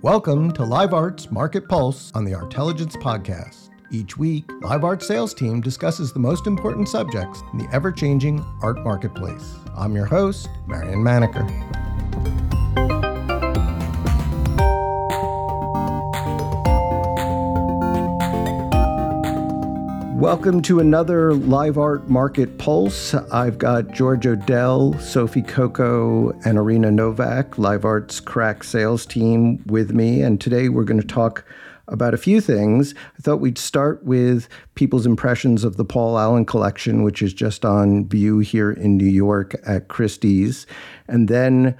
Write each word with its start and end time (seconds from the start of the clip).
Welcome 0.00 0.52
to 0.52 0.64
Live 0.64 0.92
Art's 0.92 1.30
Market 1.30 1.68
Pulse 1.68 2.12
on 2.14 2.24
the 2.24 2.34
Artelligence 2.34 2.94
Podcast. 2.96 3.70
Each 3.90 4.18
week, 4.18 4.44
Live 4.60 4.84
Art's 4.84 5.06
sales 5.06 5.32
team 5.32 5.60
discusses 5.60 6.12
the 6.12 6.18
most 6.18 6.46
important 6.46 6.88
subjects 6.88 7.42
in 7.52 7.58
the 7.58 7.68
ever 7.72 7.90
changing 7.90 8.44
art 8.62 8.82
marketplace. 8.84 9.54
I'm 9.76 9.94
your 9.94 10.06
host, 10.06 10.48
Marion 10.66 11.02
Maneker. 11.02 11.73
Welcome 20.24 20.62
to 20.62 20.80
another 20.80 21.34
Live 21.34 21.76
Art 21.76 22.08
Market 22.08 22.56
Pulse. 22.56 23.12
I've 23.12 23.58
got 23.58 23.90
George 23.90 24.26
Odell, 24.26 24.98
Sophie 24.98 25.42
Coco, 25.42 26.30
and 26.46 26.56
Irina 26.56 26.90
Novak, 26.90 27.58
Live 27.58 27.84
Art's 27.84 28.20
crack 28.20 28.64
sales 28.64 29.04
team 29.04 29.62
with 29.66 29.92
me. 29.92 30.22
And 30.22 30.40
today 30.40 30.70
we're 30.70 30.84
going 30.84 31.00
to 31.00 31.06
talk 31.06 31.44
about 31.88 32.14
a 32.14 32.16
few 32.16 32.40
things. 32.40 32.94
I 33.18 33.20
thought 33.20 33.40
we'd 33.40 33.58
start 33.58 34.02
with 34.02 34.48
people's 34.76 35.04
impressions 35.04 35.62
of 35.62 35.76
the 35.76 35.84
Paul 35.84 36.18
Allen 36.18 36.46
collection, 36.46 37.02
which 37.02 37.20
is 37.20 37.34
just 37.34 37.66
on 37.66 38.08
view 38.08 38.38
here 38.38 38.72
in 38.72 38.96
New 38.96 39.04
York 39.04 39.54
at 39.66 39.88
Christie's. 39.88 40.66
And 41.06 41.28
then 41.28 41.76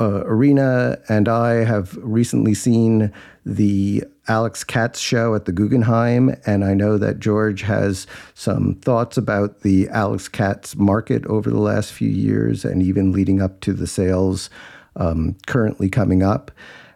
uh, 0.00 0.24
Irina 0.24 0.98
and 1.08 1.28
I 1.28 1.64
have 1.64 1.96
recently 2.00 2.54
seen 2.54 3.12
the 3.44 4.04
Alex 4.28 4.64
Katz 4.64 4.98
show 4.98 5.34
at 5.34 5.44
the 5.44 5.52
Guggenheim, 5.52 6.34
and 6.46 6.64
I 6.64 6.74
know 6.74 6.98
that 6.98 7.20
George 7.20 7.62
has 7.62 8.06
some 8.34 8.74
thoughts 8.82 9.16
about 9.16 9.60
the 9.60 9.88
Alex 9.88 10.28
Katz 10.28 10.76
market 10.76 11.24
over 11.26 11.48
the 11.50 11.60
last 11.60 11.92
few 11.92 12.08
years 12.08 12.64
and 12.64 12.82
even 12.82 13.12
leading 13.12 13.40
up 13.40 13.60
to 13.60 13.72
the 13.72 13.86
sales 13.86 14.50
um, 14.96 15.36
currently 15.46 15.88
coming 15.88 16.22
up. 16.22 16.50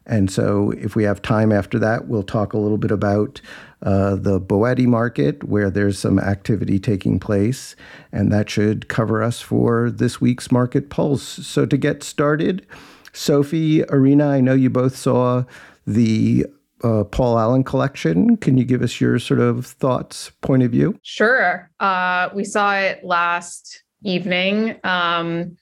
And 0.07 0.31
so, 0.31 0.73
if 0.73 0.97
we 0.97 1.05
have 1.05 1.23
time 1.23 1.53
after 1.53 1.79
that, 1.79 2.09
we'll 2.09 2.23
talk 2.23 2.53
a 2.53 2.59
little 2.59 2.79
bit 2.79 2.91
about 2.91 3.41
uh, 3.83 4.17
the 4.17 4.41
Boetti 4.41 4.87
market, 4.87 5.45
where 5.45 5.71
there's 5.71 5.99
some 5.99 6.19
activity 6.19 6.79
taking 6.79 7.21
place, 7.21 7.77
and 8.11 8.33
that 8.33 8.51
should 8.51 8.89
cover 8.89 9.23
us 9.23 9.41
for 9.41 9.91
this 9.91 10.21
week's 10.21 10.51
Market 10.51 10.91
Pulse. 10.91 11.23
So, 11.23 11.67
to 11.67 11.77
get 11.77 12.03
started, 12.03 12.67
Sophie, 13.13 13.83
Irina, 13.91 14.29
I 14.29 14.41
know 14.41 14.55
you 14.55 14.71
both 14.71 14.97
saw 14.97 15.45
the 15.87 16.47
uh, 16.83 17.05
Paul 17.05 17.39
Allen 17.39 17.65
collection. 17.65 18.37
Can 18.37 18.57
you 18.57 18.65
give 18.65 18.83
us 18.83 19.01
your 19.01 19.19
sort 19.19 19.41
of 19.41 19.67
thoughts, 19.67 20.31
point 20.41 20.63
of 20.63 20.71
view? 20.71 20.99
Sure. 21.03 21.71
Uh, 21.81 22.31
we 22.35 22.45
saw 22.45 22.75
it 22.75 23.05
last 23.05 23.83
evening. 24.03 24.79
Um, 24.85 25.57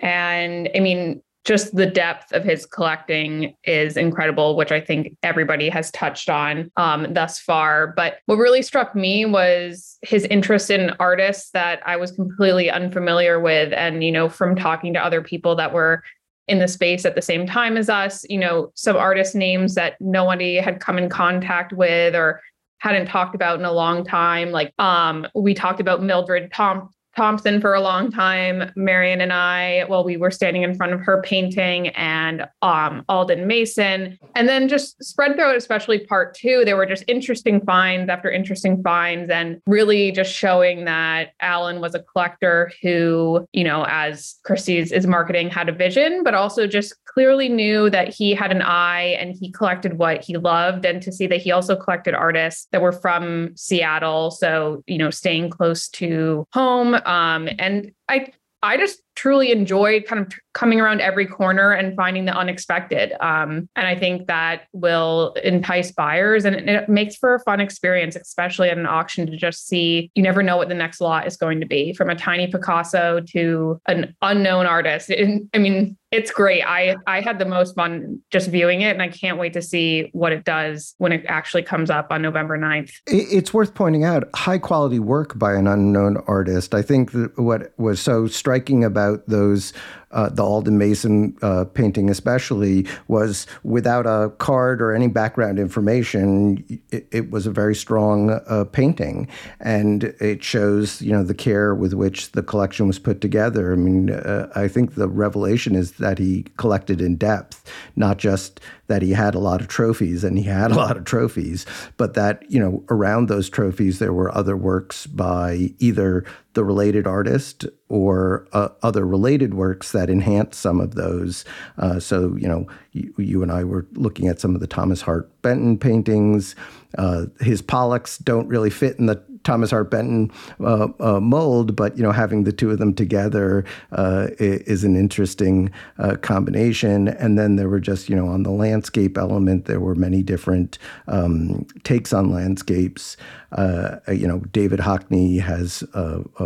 and 0.00 0.70
I 0.74 0.80
mean, 0.80 1.22
just 1.44 1.76
the 1.76 1.86
depth 1.86 2.32
of 2.32 2.42
his 2.42 2.64
collecting 2.64 3.54
is 3.64 3.96
incredible, 3.98 4.56
which 4.56 4.72
I 4.72 4.80
think 4.80 5.16
everybody 5.22 5.68
has 5.68 5.90
touched 5.90 6.30
on 6.30 6.70
um, 6.76 7.12
thus 7.12 7.38
far. 7.38 7.88
But 7.88 8.18
what 8.26 8.36
really 8.36 8.62
struck 8.62 8.94
me 8.94 9.26
was 9.26 9.98
his 10.02 10.24
interest 10.24 10.70
in 10.70 10.90
artists 10.98 11.50
that 11.50 11.82
I 11.84 11.96
was 11.96 12.12
completely 12.12 12.70
unfamiliar 12.70 13.38
with. 13.40 13.74
And, 13.74 14.02
you 14.02 14.10
know, 14.10 14.30
from 14.30 14.56
talking 14.56 14.94
to 14.94 15.04
other 15.04 15.20
people 15.20 15.54
that 15.56 15.74
were 15.74 16.02
in 16.48 16.58
the 16.58 16.68
space 16.68 17.04
at 17.04 17.14
the 17.14 17.22
same 17.22 17.46
time 17.46 17.76
as 17.76 17.90
us, 17.90 18.24
you 18.28 18.38
know, 18.38 18.72
some 18.74 18.96
artist 18.96 19.34
names 19.34 19.74
that 19.74 19.94
nobody 20.00 20.56
had 20.56 20.80
come 20.80 20.96
in 20.96 21.10
contact 21.10 21.72
with 21.72 22.14
or 22.14 22.40
hadn't 22.78 23.06
talked 23.06 23.34
about 23.34 23.58
in 23.58 23.64
a 23.64 23.72
long 23.72 24.04
time. 24.04 24.50
Like 24.50 24.72
um, 24.78 25.26
we 25.34 25.54
talked 25.54 25.80
about 25.80 26.02
Mildred 26.02 26.52
Tom- 26.52 26.90
Thompson 27.16 27.60
for 27.60 27.74
a 27.74 27.80
long 27.80 28.10
time. 28.10 28.72
Marion 28.76 29.20
and 29.20 29.32
I, 29.32 29.84
well, 29.88 30.04
we 30.04 30.16
were 30.16 30.30
standing 30.30 30.62
in 30.62 30.74
front 30.74 30.92
of 30.92 31.00
her 31.00 31.22
painting 31.22 31.88
and 31.88 32.46
um, 32.62 33.04
Alden 33.08 33.46
Mason. 33.46 34.18
And 34.34 34.48
then 34.48 34.68
just 34.68 35.02
spread 35.02 35.34
throughout, 35.34 35.56
especially 35.56 36.00
part 36.00 36.34
two, 36.34 36.64
there 36.64 36.76
were 36.76 36.86
just 36.86 37.04
interesting 37.08 37.60
finds 37.64 38.08
after 38.08 38.30
interesting 38.30 38.82
finds 38.82 39.30
and 39.30 39.60
really 39.66 40.12
just 40.12 40.32
showing 40.32 40.84
that 40.84 41.32
Allen 41.40 41.80
was 41.80 41.94
a 41.94 42.00
collector 42.00 42.72
who, 42.82 43.46
you 43.52 43.64
know, 43.64 43.84
as 43.88 44.36
Christie's 44.44 44.92
is 44.92 45.06
marketing, 45.06 45.50
had 45.50 45.68
a 45.68 45.72
vision, 45.72 46.22
but 46.22 46.34
also 46.34 46.66
just 46.66 46.94
clearly 47.04 47.48
knew 47.48 47.88
that 47.90 48.08
he 48.08 48.34
had 48.34 48.50
an 48.50 48.62
eye 48.62 49.16
and 49.20 49.34
he 49.34 49.50
collected 49.50 49.98
what 49.98 50.24
he 50.24 50.36
loved. 50.36 50.84
And 50.84 51.00
to 51.02 51.12
see 51.12 51.26
that 51.28 51.40
he 51.40 51.52
also 51.52 51.76
collected 51.76 52.14
artists 52.14 52.66
that 52.72 52.82
were 52.82 52.92
from 52.92 53.52
Seattle. 53.56 54.30
So, 54.30 54.82
you 54.86 54.98
know, 54.98 55.10
staying 55.10 55.50
close 55.50 55.88
to 55.90 56.46
home 56.52 56.96
um, 57.04 57.48
and 57.58 57.92
I 58.08 58.32
I 58.62 58.76
just 58.76 59.02
truly 59.14 59.52
enjoyed 59.52 60.06
kind 60.06 60.26
of 60.26 60.32
coming 60.54 60.80
around 60.80 61.00
every 61.00 61.26
corner 61.26 61.72
and 61.72 61.94
finding 61.96 62.24
the 62.24 62.32
unexpected. 62.32 63.12
Um, 63.20 63.68
and 63.76 63.86
I 63.86 63.96
think 63.96 64.28
that 64.28 64.62
will 64.72 65.34
entice 65.42 65.92
buyers 65.92 66.44
and 66.44 66.56
it, 66.56 66.88
makes 66.88 67.16
for 67.16 67.34
a 67.34 67.40
fun 67.40 67.60
experience, 67.60 68.14
especially 68.16 68.70
at 68.70 68.78
an 68.78 68.86
auction 68.86 69.26
to 69.26 69.36
just 69.36 69.66
see 69.66 70.10
you 70.14 70.22
never 70.22 70.42
know 70.42 70.56
what 70.56 70.68
the 70.68 70.74
next 70.74 71.00
lot 71.00 71.26
is 71.26 71.36
going 71.36 71.60
to 71.60 71.66
be 71.66 71.92
from 71.94 72.08
a 72.08 72.14
tiny 72.14 72.46
Picasso 72.46 73.20
to 73.30 73.80
an 73.88 74.14
unknown 74.22 74.66
artist. 74.66 75.10
I 75.10 75.58
mean, 75.58 75.96
it's 76.12 76.30
great. 76.30 76.62
I 76.62 76.94
I 77.08 77.20
had 77.20 77.40
the 77.40 77.44
most 77.44 77.74
fun 77.74 78.20
just 78.30 78.48
viewing 78.48 78.82
it, 78.82 78.90
and 78.90 79.02
I 79.02 79.08
can't 79.08 79.36
wait 79.36 79.52
to 79.54 79.62
see 79.62 80.10
what 80.12 80.32
it 80.32 80.44
does 80.44 80.94
when 80.98 81.10
it 81.10 81.24
actually 81.26 81.64
comes 81.64 81.90
up 81.90 82.12
on 82.12 82.22
November 82.22 82.56
9th. 82.56 82.92
It's 83.06 83.52
worth 83.52 83.74
pointing 83.74 84.04
out 84.04 84.28
high 84.34 84.58
quality 84.58 85.00
work 85.00 85.36
by 85.36 85.54
an 85.54 85.66
unknown 85.66 86.18
artist. 86.28 86.74
I 86.74 86.82
think 86.82 87.10
that 87.12 87.36
what 87.36 87.72
was 87.78 88.00
so 88.00 88.28
striking 88.28 88.84
about 88.84 89.03
those 89.26 89.72
uh, 90.14 90.30
the 90.30 90.42
Alden 90.42 90.78
Mason 90.78 91.36
uh, 91.42 91.64
painting, 91.64 92.08
especially, 92.08 92.86
was 93.08 93.46
without 93.62 94.06
a 94.06 94.30
card 94.38 94.80
or 94.80 94.92
any 94.92 95.08
background 95.08 95.58
information. 95.58 96.64
It, 96.90 97.06
it 97.10 97.30
was 97.30 97.46
a 97.46 97.50
very 97.50 97.74
strong 97.74 98.30
uh, 98.30 98.64
painting, 98.64 99.28
and 99.60 100.04
it 100.20 100.42
shows 100.42 101.02
you 101.02 101.12
know 101.12 101.22
the 101.22 101.34
care 101.34 101.74
with 101.74 101.92
which 101.92 102.32
the 102.32 102.42
collection 102.42 102.86
was 102.86 102.98
put 102.98 103.20
together. 103.20 103.72
I 103.72 103.76
mean, 103.76 104.10
uh, 104.10 104.50
I 104.54 104.68
think 104.68 104.94
the 104.94 105.08
revelation 105.08 105.74
is 105.74 105.92
that 105.92 106.18
he 106.18 106.46
collected 106.56 107.00
in 107.00 107.16
depth, 107.16 107.70
not 107.96 108.18
just 108.18 108.60
that 108.86 109.02
he 109.02 109.12
had 109.12 109.34
a 109.34 109.38
lot 109.38 109.60
of 109.60 109.68
trophies, 109.68 110.24
and 110.24 110.38
he 110.38 110.44
had 110.44 110.70
a 110.70 110.74
lot 110.74 110.96
of 110.96 111.04
trophies, 111.04 111.64
but 111.96 112.14
that, 112.14 112.42
you 112.50 112.60
know, 112.60 112.84
around 112.90 113.28
those 113.28 113.48
trophies, 113.48 113.98
there 113.98 114.12
were 114.12 114.34
other 114.36 114.56
works 114.56 115.06
by 115.06 115.70
either 115.78 116.24
the 116.52 116.64
related 116.64 117.06
artist 117.06 117.66
or 117.88 118.46
uh, 118.52 118.68
other 118.82 119.06
related 119.06 119.54
works 119.54 119.92
that 119.92 120.03
enhance 120.10 120.56
some 120.56 120.80
of 120.80 120.94
those. 120.94 121.44
Uh, 121.78 122.00
so, 122.00 122.36
you 122.36 122.48
know, 122.48 122.66
you, 122.92 123.12
you, 123.18 123.42
and 123.42 123.52
I 123.52 123.64
were 123.64 123.86
looking 123.92 124.28
at 124.28 124.40
some 124.40 124.54
of 124.54 124.60
the 124.60 124.66
Thomas 124.66 125.00
Hart 125.00 125.30
Benton 125.42 125.78
paintings. 125.78 126.54
Uh, 126.96 127.26
his 127.40 127.62
Pollocks 127.62 128.18
don't 128.18 128.48
really 128.48 128.70
fit 128.70 128.98
in 128.98 129.06
the 129.06 129.22
Thomas 129.44 129.70
Hart 129.70 129.90
Benton 129.90 130.32
uh, 130.60 130.88
uh, 130.98 131.20
mold, 131.20 131.76
but 131.76 131.96
you 131.96 132.02
know 132.02 132.12
having 132.12 132.44
the 132.44 132.52
two 132.52 132.70
of 132.70 132.78
them 132.78 132.94
together 132.94 133.64
uh, 133.92 134.28
is 134.38 134.84
an 134.84 134.96
interesting 134.96 135.70
uh, 135.98 136.16
combination. 136.16 137.08
And 137.08 137.38
then 137.38 137.56
there 137.56 137.68
were 137.68 137.80
just 137.80 138.08
you 138.08 138.16
know 138.16 138.28
on 138.28 138.42
the 138.42 138.50
landscape 138.50 139.16
element, 139.16 139.66
there 139.66 139.80
were 139.80 139.94
many 139.94 140.22
different 140.22 140.78
um, 141.06 141.66
takes 141.84 142.12
on 142.12 142.32
landscapes. 142.32 143.16
Uh, 143.52 144.00
you 144.08 144.26
know, 144.26 144.40
David 144.50 144.80
Hockney 144.80 145.40
has 145.40 145.84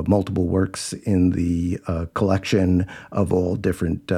multiple 0.06 0.47
works 0.47 0.92
in 0.92 1.30
the 1.30 1.78
collection 2.12 2.86
of 3.12 3.32
all 3.32 3.56
different 3.56 4.12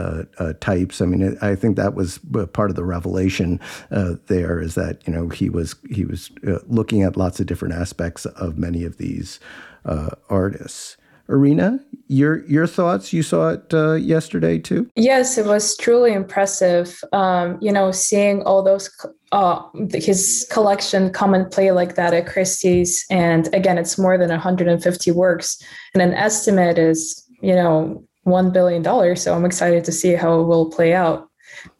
types. 0.60 1.00
I 1.00 1.04
mean, 1.06 1.38
I 1.40 1.54
think 1.54 1.76
that 1.76 1.94
was 1.94 2.18
part 2.52 2.70
of 2.70 2.74
the 2.74 2.84
revelation 2.84 3.60
there 3.90 4.60
is 4.60 4.74
that 4.74 5.06
you 5.06 5.12
know 5.12 5.28
he 5.28 5.48
was 5.48 5.76
he 5.88 6.04
was 6.04 6.32
looking 6.66 7.02
at 7.02 7.16
lots 7.16 7.38
of 7.38 7.46
different 7.46 7.74
aspects 7.74 8.26
of 8.26 8.58
many 8.70 8.84
of 8.84 8.96
these 8.96 9.40
uh, 9.84 10.10
artists. 10.28 10.96
Irina, 11.28 11.78
your 12.08 12.44
your 12.46 12.66
thoughts? 12.66 13.12
You 13.12 13.22
saw 13.22 13.50
it 13.50 13.72
uh, 13.72 13.92
yesterday 13.92 14.58
too. 14.58 14.88
Yes, 14.96 15.38
it 15.38 15.46
was 15.46 15.76
truly 15.76 16.12
impressive. 16.12 17.00
Um, 17.12 17.56
you 17.60 17.70
know, 17.70 17.92
seeing 17.92 18.42
all 18.42 18.64
those 18.64 18.90
uh, 19.30 19.62
his 19.92 20.44
collection 20.50 21.10
come 21.10 21.34
and 21.34 21.48
play 21.48 21.70
like 21.70 21.94
that 21.94 22.14
at 22.14 22.26
Christie's, 22.26 23.06
and 23.10 23.52
again, 23.54 23.78
it's 23.78 23.96
more 23.96 24.18
than 24.18 24.30
150 24.30 25.10
works, 25.12 25.62
and 25.94 26.02
an 26.02 26.14
estimate 26.14 26.78
is 26.78 27.24
you 27.42 27.54
know 27.54 28.02
one 28.24 28.50
billion 28.50 28.82
dollars. 28.82 29.22
So 29.22 29.32
I'm 29.34 29.44
excited 29.44 29.84
to 29.84 29.92
see 29.92 30.14
how 30.14 30.40
it 30.40 30.44
will 30.44 30.68
play 30.68 30.94
out. 30.94 31.28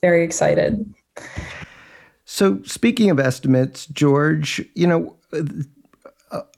Very 0.01 0.23
excited. 0.23 0.95
So 2.25 2.63
speaking 2.63 3.11
of 3.11 3.19
estimates, 3.19 3.87
George, 3.87 4.65
you 4.77 4.87
know 4.87 5.17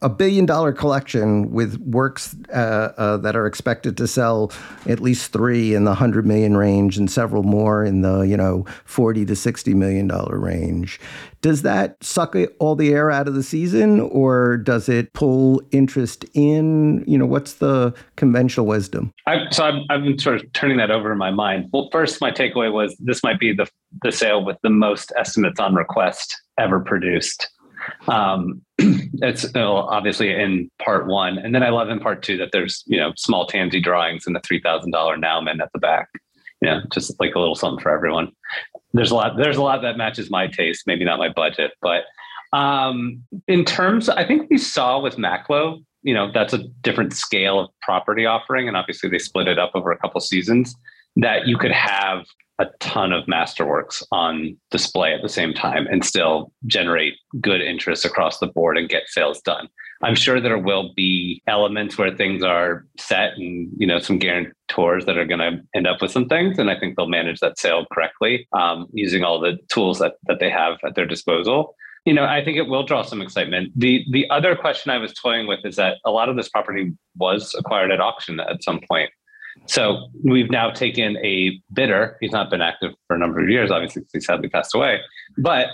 a 0.02 0.08
billion 0.08 0.44
dollar 0.44 0.72
collection 0.72 1.50
with 1.50 1.78
works 1.78 2.36
uh, 2.50 2.92
uh, 2.96 3.16
that 3.18 3.34
are 3.34 3.46
expected 3.46 3.96
to 3.96 4.06
sell 4.06 4.52
at 4.86 5.00
least 5.00 5.32
three 5.32 5.74
in 5.74 5.84
the 5.84 5.92
100 5.92 6.26
million 6.26 6.56
range 6.56 6.98
and 6.98 7.10
several 7.10 7.42
more 7.42 7.82
in 7.82 8.02
the 8.02 8.20
you 8.20 8.36
know 8.36 8.66
40 8.84 9.24
to 9.26 9.36
60 9.36 9.74
million 9.74 10.06
dollar 10.06 10.38
range. 10.38 11.00
Does 11.40 11.62
that 11.62 12.02
suck 12.04 12.36
all 12.60 12.76
the 12.76 12.92
air 12.92 13.10
out 13.10 13.26
of 13.26 13.34
the 13.34 13.42
season 13.42 13.98
or 14.00 14.58
does 14.58 14.88
it 14.88 15.12
pull 15.14 15.62
interest 15.70 16.24
in? 16.34 17.02
You 17.06 17.16
know 17.16 17.26
what's 17.26 17.54
the 17.54 17.94
conventional 18.16 18.66
wisdom? 18.66 19.12
I, 19.26 19.46
so 19.50 19.64
I've, 19.64 19.82
I've 19.88 20.02
been 20.02 20.18
sort 20.18 20.36
of 20.36 20.52
turning 20.52 20.76
that 20.76 20.90
over 20.90 21.10
in 21.10 21.18
my 21.18 21.30
mind. 21.30 21.70
Well 21.72 21.88
first 21.90 22.20
my 22.20 22.30
takeaway 22.30 22.70
was 22.70 22.94
this 22.98 23.22
might 23.22 23.40
be 23.40 23.54
the, 23.54 23.66
the 24.02 24.12
sale 24.12 24.44
with 24.44 24.58
the 24.62 24.70
most 24.70 25.12
estimates 25.16 25.58
on 25.58 25.74
request 25.74 26.36
ever 26.58 26.80
produced 26.80 27.48
um, 28.08 28.62
it's 28.78 29.46
obviously 29.54 30.30
in 30.30 30.70
part 30.82 31.06
one, 31.06 31.38
and 31.38 31.54
then 31.54 31.62
I 31.62 31.70
love 31.70 31.88
in 31.88 32.00
part 32.00 32.22
two 32.22 32.36
that 32.38 32.50
there's 32.52 32.82
you 32.86 32.98
know 32.98 33.12
small 33.16 33.46
tansy 33.46 33.80
drawings 33.80 34.26
and 34.26 34.34
the 34.34 34.40
three 34.40 34.60
thousand 34.60 34.90
dollar 34.90 35.16
Nauman 35.16 35.60
at 35.60 35.70
the 35.72 35.78
back. 35.78 36.08
You 36.60 36.70
know, 36.70 36.80
just 36.92 37.18
like 37.18 37.34
a 37.34 37.40
little 37.40 37.56
something 37.56 37.82
for 37.82 37.90
everyone. 37.90 38.30
There's 38.92 39.10
a 39.10 39.14
lot. 39.14 39.36
There's 39.36 39.56
a 39.56 39.62
lot 39.62 39.82
that 39.82 39.96
matches 39.96 40.30
my 40.30 40.46
taste. 40.46 40.84
Maybe 40.86 41.04
not 41.04 41.18
my 41.18 41.28
budget, 41.28 41.72
but 41.80 42.04
um, 42.52 43.22
in 43.48 43.64
terms, 43.64 44.08
I 44.08 44.26
think 44.26 44.50
we 44.50 44.58
saw 44.58 45.00
with 45.00 45.16
Macklowe, 45.16 45.82
You 46.02 46.14
know, 46.14 46.30
that's 46.32 46.52
a 46.52 46.64
different 46.82 47.14
scale 47.14 47.58
of 47.58 47.70
property 47.80 48.26
offering, 48.26 48.68
and 48.68 48.76
obviously 48.76 49.08
they 49.08 49.18
split 49.18 49.48
it 49.48 49.58
up 49.58 49.72
over 49.74 49.90
a 49.90 49.98
couple 49.98 50.20
seasons. 50.20 50.76
That 51.16 51.46
you 51.46 51.58
could 51.58 51.72
have 51.72 52.24
a 52.58 52.66
ton 52.80 53.12
of 53.12 53.26
masterworks 53.26 54.02
on 54.12 54.56
display 54.70 55.12
at 55.14 55.22
the 55.22 55.28
same 55.28 55.52
time 55.52 55.86
and 55.90 56.04
still 56.04 56.52
generate 56.66 57.14
good 57.40 57.60
interest 57.60 58.04
across 58.04 58.38
the 58.38 58.46
board 58.46 58.78
and 58.78 58.88
get 58.88 59.08
sales 59.08 59.40
done. 59.40 59.68
I'm 60.02 60.14
sure 60.14 60.40
there 60.40 60.58
will 60.58 60.92
be 60.94 61.42
elements 61.46 61.96
where 61.96 62.14
things 62.14 62.42
are 62.42 62.84
set 62.98 63.34
and 63.36 63.70
you 63.76 63.86
know 63.86 64.00
some 64.00 64.18
guarantors 64.18 65.04
that 65.06 65.16
are 65.16 65.24
going 65.24 65.40
to 65.40 65.62
end 65.74 65.86
up 65.86 66.02
with 66.02 66.10
some 66.10 66.28
things, 66.28 66.58
and 66.58 66.70
I 66.70 66.78
think 66.78 66.96
they'll 66.96 67.08
manage 67.08 67.40
that 67.40 67.58
sale 67.58 67.86
correctly 67.92 68.48
um, 68.52 68.86
using 68.92 69.22
all 69.22 69.40
the 69.40 69.58
tools 69.68 69.98
that 70.00 70.14
that 70.24 70.40
they 70.40 70.50
have 70.50 70.78
at 70.84 70.94
their 70.94 71.06
disposal. 71.06 71.76
You 72.04 72.14
know, 72.14 72.24
I 72.24 72.44
think 72.44 72.56
it 72.56 72.66
will 72.66 72.84
draw 72.84 73.02
some 73.02 73.22
excitement. 73.22 73.72
The 73.76 74.04
the 74.10 74.28
other 74.30 74.56
question 74.56 74.90
I 74.90 74.98
was 74.98 75.12
toying 75.14 75.46
with 75.46 75.60
is 75.64 75.76
that 75.76 75.98
a 76.04 76.10
lot 76.10 76.28
of 76.28 76.36
this 76.36 76.48
property 76.48 76.92
was 77.16 77.54
acquired 77.56 77.92
at 77.92 78.00
auction 78.00 78.40
at 78.40 78.64
some 78.64 78.80
point. 78.88 79.10
So 79.66 80.08
we've 80.24 80.50
now 80.50 80.70
taken 80.70 81.16
a 81.18 81.60
bidder. 81.72 82.16
He's 82.20 82.32
not 82.32 82.50
been 82.50 82.62
active 82.62 82.92
for 83.06 83.16
a 83.16 83.18
number 83.18 83.42
of 83.42 83.48
years, 83.48 83.70
obviously, 83.70 84.02
because 84.02 84.12
he 84.12 84.20
sadly 84.20 84.48
passed 84.48 84.74
away. 84.74 85.00
But 85.38 85.68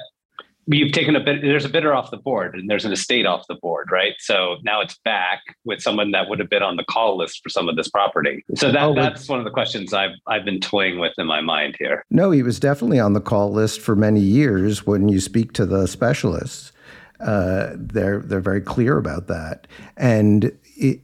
you've 0.77 0.93
taken 0.93 1.17
a 1.17 1.21
bit. 1.21 1.41
There's 1.43 1.65
a 1.65 1.69
bidder 1.69 1.95
off 1.95 2.11
the 2.11 2.19
board, 2.19 2.55
and 2.55 2.69
there's 2.69 2.85
an 2.85 2.93
estate 2.93 3.27
off 3.27 3.47
the 3.49 3.55
board, 3.55 3.89
right? 3.91 4.15
So 4.19 4.57
now 4.63 4.81
it's 4.81 4.99
back 5.05 5.41
with 5.65 5.81
someone 5.81 6.11
that 6.13 6.29
would 6.29 6.39
have 6.39 6.51
been 6.51 6.63
on 6.63 6.77
the 6.77 6.85
call 6.85 7.17
list 7.17 7.41
for 7.43 7.49
some 7.49 7.69
of 7.69 7.77
this 7.77 7.89
property. 7.89 8.45
So 8.55 8.71
that, 8.71 8.83
oh, 8.83 8.95
that's 8.95 9.29
one 9.29 9.39
of 9.39 9.45
the 9.45 9.51
questions 9.51 9.93
I've 9.93 10.17
I've 10.27 10.45
been 10.45 10.61
toying 10.61 10.99
with 10.99 11.15
in 11.19 11.27
my 11.27 11.41
mind 11.41 11.77
here. 11.79 12.05
No, 12.11 12.31
he 12.31 12.43
was 12.43 12.61
definitely 12.61 13.01
on 13.01 13.15
the 13.15 13.21
call 13.21 13.51
list 13.51 13.81
for 13.81 13.97
many 13.97 14.21
years. 14.21 14.87
When 14.87 15.09
you 15.09 15.21
speak 15.21 15.53
to 15.55 15.67
the 15.67 15.87
specialists, 15.87 16.73
uh, 17.21 17.71
they're 17.75 18.21
they're 18.21 18.41
very 18.41 18.61
clear 18.61 18.99
about 18.99 19.27
that, 19.29 19.67
and 19.97 20.53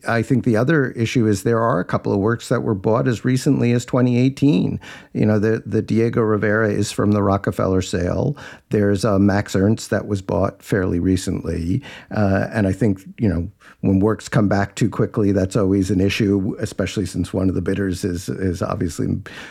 I 0.06 0.22
think 0.22 0.44
the 0.44 0.56
other 0.56 0.90
issue 0.92 1.26
is 1.26 1.42
there 1.42 1.60
are 1.60 1.80
a 1.80 1.84
couple 1.84 2.12
of 2.12 2.18
works 2.18 2.48
that 2.48 2.62
were 2.62 2.74
bought 2.74 3.08
as 3.08 3.24
recently 3.24 3.72
as 3.72 3.84
2018. 3.84 4.78
You 5.12 5.26
know, 5.26 5.38
the, 5.38 5.62
the 5.66 5.82
Diego 5.82 6.20
Rivera 6.20 6.70
is 6.70 6.92
from 6.92 7.12
the 7.12 7.22
Rockefeller 7.22 7.82
sale. 7.82 8.36
There's 8.70 9.04
a 9.04 9.18
Max 9.18 9.56
Ernst 9.56 9.90
that 9.90 10.06
was 10.06 10.22
bought 10.22 10.62
fairly 10.62 10.98
recently. 10.98 11.82
Uh, 12.10 12.48
and 12.52 12.66
I 12.66 12.72
think, 12.72 13.00
you 13.18 13.28
know, 13.28 13.50
when 13.80 14.00
works 14.00 14.28
come 14.28 14.48
back 14.48 14.76
too 14.76 14.88
quickly, 14.88 15.32
that's 15.32 15.56
always 15.56 15.90
an 15.90 16.00
issue, 16.00 16.54
especially 16.60 17.06
since 17.06 17.32
one 17.32 17.48
of 17.48 17.54
the 17.54 17.62
bidders 17.62 18.04
is, 18.04 18.28
is 18.28 18.62
obviously 18.62 19.08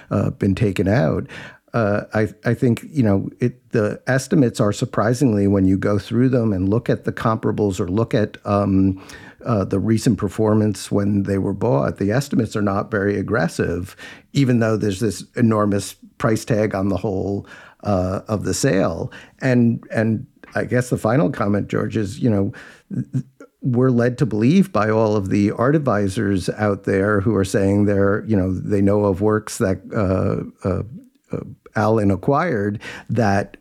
uh, 0.09 0.29
been 0.31 0.55
taken 0.55 0.87
out. 0.87 1.27
Uh, 1.73 2.05
I, 2.13 2.27
I 2.45 2.53
think 2.53 2.85
you 2.87 3.01
know 3.01 3.29
it, 3.39 3.71
the 3.71 3.99
estimates 4.05 4.59
are 4.59 4.71
surprisingly 4.71 5.47
when 5.47 5.65
you 5.65 5.75
go 5.75 5.97
through 5.97 6.29
them 6.29 6.53
and 6.53 6.69
look 6.69 6.87
at 6.87 7.03
the 7.03 7.11
comparables 7.11 7.79
or 7.79 7.87
look 7.87 8.13
at 8.13 8.37
um, 8.45 9.03
uh, 9.45 9.65
the 9.65 9.79
recent 9.79 10.17
performance 10.17 10.91
when 10.91 11.23
they 11.23 11.37
were 11.37 11.53
bought, 11.53 11.97
the 11.97 12.11
estimates 12.11 12.55
are 12.55 12.61
not 12.61 12.91
very 12.91 13.17
aggressive, 13.17 13.95
even 14.33 14.59
though 14.59 14.77
there's 14.77 14.99
this 14.99 15.23
enormous 15.35 15.95
price 16.17 16.45
tag 16.45 16.75
on 16.75 16.89
the 16.89 16.97
whole 16.97 17.47
uh, 17.83 18.21
of 18.27 18.43
the 18.43 18.53
sale. 18.53 19.11
And 19.39 19.83
and 19.91 20.25
I 20.55 20.65
guess 20.65 20.89
the 20.89 20.97
final 20.97 21.29
comment, 21.29 21.67
George, 21.67 21.97
is 21.97 22.19
you 22.19 22.29
know. 22.29 22.53
we're 23.65 23.91
led 23.91 24.17
to 24.17 24.25
believe 24.25 24.73
by 24.73 24.89
all 24.89 25.15
of 25.15 25.29
the 25.29 25.49
art 25.51 25.73
advisors 25.73 26.49
out 26.49 26.83
there 26.83 27.21
who 27.21 27.33
are 27.33 27.45
saying 27.45 27.85
they're, 27.85 28.25
you 28.25 28.35
know, 28.35 28.51
they 28.51 28.81
know 28.81 29.05
of 29.05 29.21
works 29.21 29.57
that 29.57 29.79
uh, 29.95 30.67
uh, 30.67 30.83
uh 31.31 31.45
Allen 31.75 32.11
acquired 32.11 32.79
that 33.09 33.57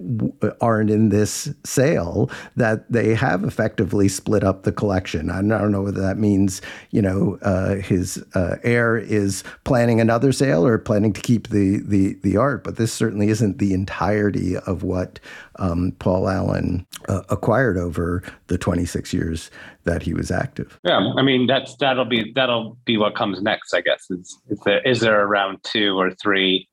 aren't 0.61 0.91
in 0.91 1.09
this 1.09 1.53
sale 1.65 2.31
that 2.57 2.91
they 2.91 3.15
have 3.15 3.45
effectively 3.45 4.09
split 4.09 4.45
up 4.45 4.63
the 4.63 4.73
collection. 4.73 5.31
I 5.31 5.43
don't 5.43 5.73
know 5.73 5.83
whether 5.83 6.01
that 6.01 6.19
means 6.19 6.61
you 6.91 7.03
know 7.03 7.39
uh, 7.43 7.77
his 7.77 8.23
uh, 8.35 8.57
heir 8.63 8.97
is 8.97 9.45
planning 9.65 10.01
another 10.01 10.33
sale 10.33 10.67
or 10.67 10.79
planning 10.79 11.13
to 11.13 11.21
keep 11.21 11.49
the 11.49 11.79
the 11.85 12.15
the 12.23 12.37
art, 12.37 12.65
but 12.65 12.77
this 12.77 12.93
certainly 12.93 13.29
isn't 13.29 13.59
the 13.59 13.73
entirety 13.73 14.57
of 14.57 14.83
what 14.83 15.19
um, 15.57 15.93
Paul 15.99 16.29
Allen 16.29 16.87
uh, 17.09 17.23
acquired 17.29 17.77
over 17.77 18.23
the 18.47 18.59
26 18.59 19.13
years 19.13 19.51
that 19.85 20.03
he 20.03 20.15
was 20.15 20.31
active. 20.31 20.79
Yeah, 20.85 21.13
I 21.17 21.23
mean 21.23 21.47
that's 21.47 21.77
that'll 21.77 22.05
be 22.05 22.33
that'll 22.35 22.77
be 22.85 22.97
what 22.97 23.15
comes 23.15 23.43
next, 23.43 23.75
I 23.75 23.81
guess. 23.81 24.11
Is 24.11 24.39
is 24.49 24.61
there, 24.65 24.81
is 24.83 25.01
there 25.01 25.21
a 25.21 25.27
round 25.27 25.59
two 25.63 25.99
or 25.99 26.11
three? 26.13 26.69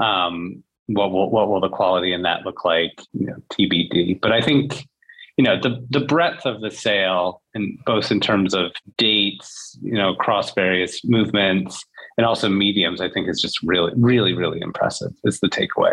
Um, 0.00 0.62
what 0.88 1.12
will 1.12 1.30
what 1.30 1.48
will 1.48 1.60
the 1.60 1.68
quality 1.68 2.12
in 2.12 2.22
that 2.22 2.44
look 2.44 2.64
like? 2.64 3.00
You 3.12 3.26
know, 3.26 3.36
TBD. 3.52 4.20
But 4.20 4.32
I 4.32 4.40
think 4.40 4.86
you 5.36 5.44
know 5.44 5.60
the 5.60 5.84
the 5.90 6.00
breadth 6.00 6.44
of 6.46 6.60
the 6.60 6.70
sale, 6.70 7.42
and 7.54 7.78
both 7.84 8.10
in 8.10 8.20
terms 8.20 8.54
of 8.54 8.72
dates, 8.96 9.78
you 9.82 9.94
know, 9.94 10.12
across 10.12 10.52
various 10.54 11.04
movements, 11.04 11.84
and 12.16 12.26
also 12.26 12.48
mediums, 12.48 13.00
I 13.00 13.10
think 13.10 13.28
is 13.28 13.40
just 13.40 13.62
really, 13.62 13.92
really, 13.96 14.32
really 14.32 14.60
impressive. 14.60 15.12
Is 15.24 15.40
the 15.40 15.48
takeaway. 15.48 15.92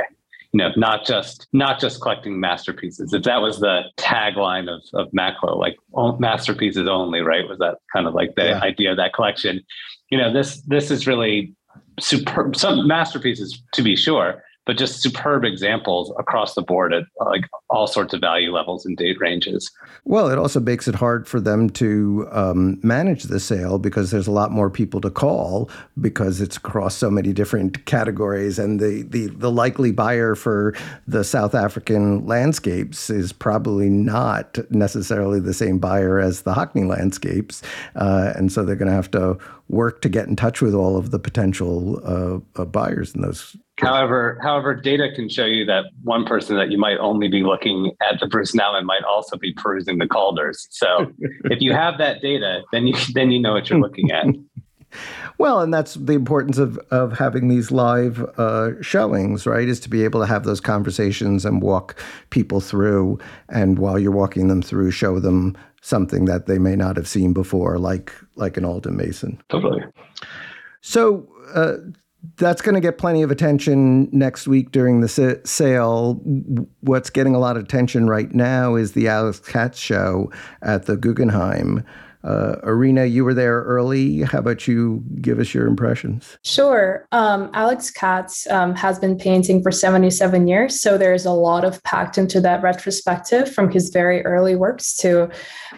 You 0.53 0.59
know, 0.59 0.71
not 0.77 1.05
just 1.05 1.47
not 1.51 1.81
just 1.81 2.01
collecting 2.01 2.39
masterpieces. 2.39 3.11
If 3.13 3.23
that 3.23 3.41
was 3.41 3.59
the 3.59 3.81
tagline 3.97 4.69
of 4.73 4.81
of 4.93 5.11
Macklowe, 5.11 5.57
like 5.57 5.75
masterpieces 6.19 6.87
only, 6.87 7.19
right? 7.19 7.47
Was 7.47 7.59
that 7.59 7.79
kind 7.91 8.07
of 8.07 8.13
like 8.13 8.35
the 8.35 8.45
yeah. 8.45 8.61
idea 8.61 8.91
of 8.91 8.97
that 8.97 9.13
collection? 9.13 9.61
You 10.09 10.17
know, 10.17 10.31
this 10.31 10.61
this 10.61 10.89
is 10.89 11.05
really 11.05 11.53
superb. 11.99 12.55
Some 12.55 12.87
masterpieces, 12.87 13.61
to 13.73 13.81
be 13.81 13.97
sure, 13.97 14.43
but 14.65 14.77
just 14.77 15.01
superb 15.01 15.43
examples 15.43 16.11
across 16.17 16.55
the 16.55 16.61
board 16.61 16.93
at 16.93 17.03
like 17.19 17.47
all 17.69 17.87
sorts 17.87 18.13
of 18.13 18.21
value 18.21 18.51
levels 18.51 18.85
and 18.85 18.97
date 18.97 19.19
ranges. 19.19 19.71
Well, 20.05 20.29
it 20.29 20.37
also 20.37 20.59
makes 20.59 20.87
it 20.87 20.95
hard 20.95 21.27
for 21.27 21.39
them 21.39 21.69
to 21.71 22.27
um, 22.31 22.79
manage 22.83 23.23
the 23.23 23.39
sale 23.39 23.77
because 23.77 24.11
there's 24.11 24.27
a 24.27 24.31
lot 24.31 24.51
more 24.51 24.69
people 24.69 25.01
to 25.01 25.09
call 25.09 25.69
because 26.01 26.41
it's 26.41 26.57
across 26.57 26.95
so 26.95 27.09
many 27.09 27.33
different 27.33 27.85
categories, 27.85 28.59
and 28.59 28.79
the 28.79 29.03
the, 29.03 29.27
the 29.27 29.51
likely 29.51 29.91
buyer 29.91 30.35
for 30.35 30.73
the 31.07 31.23
South 31.23 31.53
African 31.53 32.25
landscapes 32.25 33.09
is 33.09 33.31
probably 33.31 33.89
not 33.89 34.57
necessarily 34.71 35.39
the 35.39 35.53
same 35.53 35.79
buyer 35.79 36.19
as 36.19 36.41
the 36.41 36.53
Hockney 36.53 36.87
landscapes, 36.87 37.61
uh, 37.95 38.33
and 38.35 38.51
so 38.51 38.63
they're 38.63 38.75
going 38.75 38.89
to 38.89 38.93
have 38.93 39.11
to 39.11 39.37
work 39.69 40.01
to 40.01 40.09
get 40.09 40.27
in 40.27 40.35
touch 40.35 40.61
with 40.61 40.73
all 40.73 40.97
of 40.97 41.11
the 41.11 41.19
potential 41.19 41.99
uh, 42.03 42.61
uh, 42.61 42.65
buyers 42.65 43.15
in 43.15 43.21
those 43.21 43.55
However, 43.79 44.39
however, 44.41 44.73
data 44.73 45.09
can 45.13 45.27
show 45.27 45.45
you 45.45 45.65
that 45.65 45.85
one 46.03 46.25
person 46.25 46.55
that 46.55 46.71
you 46.71 46.77
might 46.77 46.97
only 46.97 47.27
be 47.27 47.43
looking 47.43 47.91
at 48.01 48.19
the 48.21 48.27
Bruce 48.27 48.53
Nauman 48.53 48.83
might 48.83 49.03
also 49.03 49.37
be 49.37 49.53
perusing 49.53 49.97
the 49.97 50.05
Calders. 50.05 50.67
So 50.69 51.11
if 51.45 51.59
you 51.61 51.73
have 51.73 51.97
that 51.97 52.21
data, 52.21 52.61
then 52.71 52.87
you 52.87 52.95
then 53.13 53.31
you 53.31 53.39
know 53.39 53.53
what 53.53 53.69
you're 53.69 53.79
looking 53.79 54.11
at. 54.11 54.25
Well, 55.37 55.59
and 55.59 55.73
that's 55.73 55.95
the 55.95 56.13
importance 56.13 56.57
of, 56.57 56.77
of 56.89 57.17
having 57.17 57.49
these 57.49 57.69
live 57.69 58.21
uh, 58.37 58.81
showings, 58.81 59.45
right? 59.45 59.67
Is 59.67 59.81
to 59.81 59.89
be 59.89 60.05
able 60.05 60.21
to 60.21 60.25
have 60.25 60.45
those 60.45 60.61
conversations 60.61 61.43
and 61.43 61.61
walk 61.61 62.01
people 62.29 62.61
through, 62.61 63.19
and 63.49 63.77
while 63.77 63.99
you're 63.99 64.11
walking 64.11 64.47
them 64.47 64.61
through, 64.61 64.91
show 64.91 65.19
them 65.19 65.57
something 65.81 66.23
that 66.25 66.45
they 66.45 66.57
may 66.57 66.77
not 66.77 66.95
have 66.95 67.09
seen 67.09 67.33
before, 67.33 67.77
like 67.77 68.13
like 68.35 68.55
an 68.55 68.63
Alden 68.63 68.95
Mason. 68.95 69.41
Totally. 69.49 69.83
So, 70.79 71.27
uh, 71.53 71.77
that's 72.37 72.61
going 72.61 72.75
to 72.75 72.81
get 72.81 72.97
plenty 72.97 73.21
of 73.21 73.31
attention 73.31 74.09
next 74.11 74.47
week 74.47 74.71
during 74.71 75.01
the 75.01 75.41
sale. 75.43 76.13
What's 76.81 77.09
getting 77.09 77.35
a 77.35 77.39
lot 77.39 77.57
of 77.57 77.63
attention 77.63 78.07
right 78.07 78.33
now 78.33 78.75
is 78.75 78.93
the 78.93 79.07
Alex 79.07 79.39
Katz 79.39 79.79
show 79.79 80.31
at 80.61 80.85
the 80.85 80.97
Guggenheim. 80.97 81.83
Uh, 82.25 82.55
Irina, 82.63 83.05
you 83.05 83.23
were 83.23 83.35
there 83.35 83.61
early. 83.61 84.23
How 84.23 84.39
about 84.39 84.67
you 84.67 85.03
give 85.21 85.39
us 85.39 85.53
your 85.53 85.67
impressions? 85.67 86.39
Sure. 86.43 87.05
Um, 87.11 87.51
Alex 87.53 87.91
Katz 87.91 88.49
um, 88.49 88.73
has 88.73 88.97
been 88.97 89.15
painting 89.15 89.61
for 89.61 89.71
77 89.71 90.47
years. 90.47 90.81
So 90.81 90.97
there's 90.97 91.25
a 91.25 91.31
lot 91.31 91.63
of 91.63 91.83
packed 91.83 92.17
into 92.17 92.41
that 92.41 92.63
retrospective 92.63 93.53
from 93.53 93.71
his 93.71 93.89
very 93.89 94.25
early 94.25 94.55
works 94.55 94.97
to, 94.97 95.29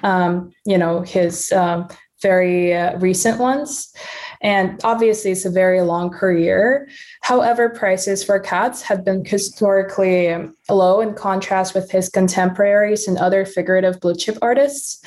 um, 0.03 0.51
you 0.65 0.77
know, 0.77 1.01
his 1.01 1.51
um, 1.51 1.89
very 2.21 2.73
uh, 2.73 2.97
recent 2.97 3.39
ones. 3.39 3.93
And 4.41 4.79
obviously, 4.83 5.31
it's 5.31 5.45
a 5.45 5.49
very 5.49 5.81
long 5.81 6.09
career. 6.09 6.87
However, 7.21 7.69
prices 7.69 8.23
for 8.23 8.39
Katz 8.39 8.81
have 8.83 9.03
been 9.03 9.25
historically 9.25 10.35
low 10.69 11.01
in 11.01 11.13
contrast 11.13 11.73
with 11.73 11.89
his 11.91 12.09
contemporaries 12.09 13.07
and 13.07 13.17
other 13.17 13.45
figurative 13.45 13.99
blue 13.99 14.15
chip 14.15 14.37
artists. 14.41 15.01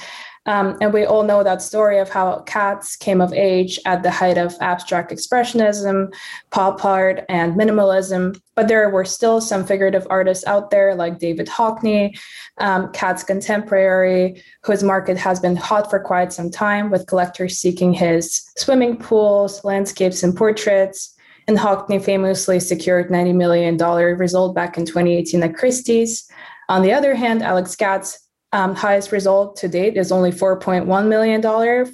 Um, 0.47 0.79
and 0.81 0.93
we 0.93 1.05
all 1.05 1.23
know 1.23 1.45
that 1.45 1.61
story 1.61 1.99
of 1.99 2.09
how 2.09 2.41
Katz 2.41 2.97
came 2.97 3.21
of 3.21 3.33
age 3.35 3.79
at 3.85 4.03
the 4.03 4.11
height 4.11 4.39
of 4.39 4.57
abstract 4.61 5.13
expressionism, 5.13 6.15
pop 6.51 6.83
art, 6.83 7.25
and 7.29 7.55
minimalism. 7.55 8.41
But 8.55 8.69
there 8.69 8.89
were 8.89 9.05
still 9.05 9.43
some 9.43 9.67
figurative 9.67 10.07
artists 10.09 10.47
out 10.47 10.71
there 10.71 10.95
like 10.95 11.19
David 11.19 11.47
Hockney, 11.47 12.19
um, 12.59 12.91
Katz 12.93 13.23
contemporary, 13.23 14.43
whose 14.65 14.83
market 14.83 15.19
has 15.19 15.41
been 15.41 15.57
hot 15.57 15.91
for 15.91 16.01
quite 16.01 16.33
some 16.33 16.51
time, 16.51 16.91
with 16.91 17.07
collectors 17.07 17.59
seeking 17.59 17.93
his 17.93 18.51
swimming 18.57 18.97
pools, 18.97 19.63
landscapes, 19.63 20.23
and 20.23 20.35
portraits. 20.35 21.15
And 21.49 21.59
Hockney 21.59 22.03
famously 22.03 22.61
secured 22.61 23.11
$90 23.11 23.35
million 23.35 23.77
result 23.77 24.55
back 24.55 24.79
in 24.79 24.87
2018 24.87 25.43
at 25.43 25.55
Christie's. 25.55 26.31
On 26.71 26.83
the 26.83 26.93
other 26.93 27.15
hand, 27.15 27.43
Alex 27.43 27.77
Katz 27.77 28.30
um, 28.53 28.75
highest 28.75 29.13
result 29.13 29.57
to 29.57 29.69
date 29.69 29.97
is 29.97 30.11
only 30.11 30.33
$4.1 30.33 31.09
million 31.09 31.43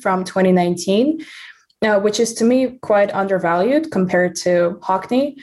from 0.00 0.24
2019, 0.24 1.24
uh, 1.82 2.00
which 2.00 2.18
is 2.18 2.32
to 2.34 2.44
me 2.44 2.78
quite 2.82 3.14
undervalued 3.14 3.90
compared 3.90 4.36
to 4.36 4.78
Hockney. 4.82 5.36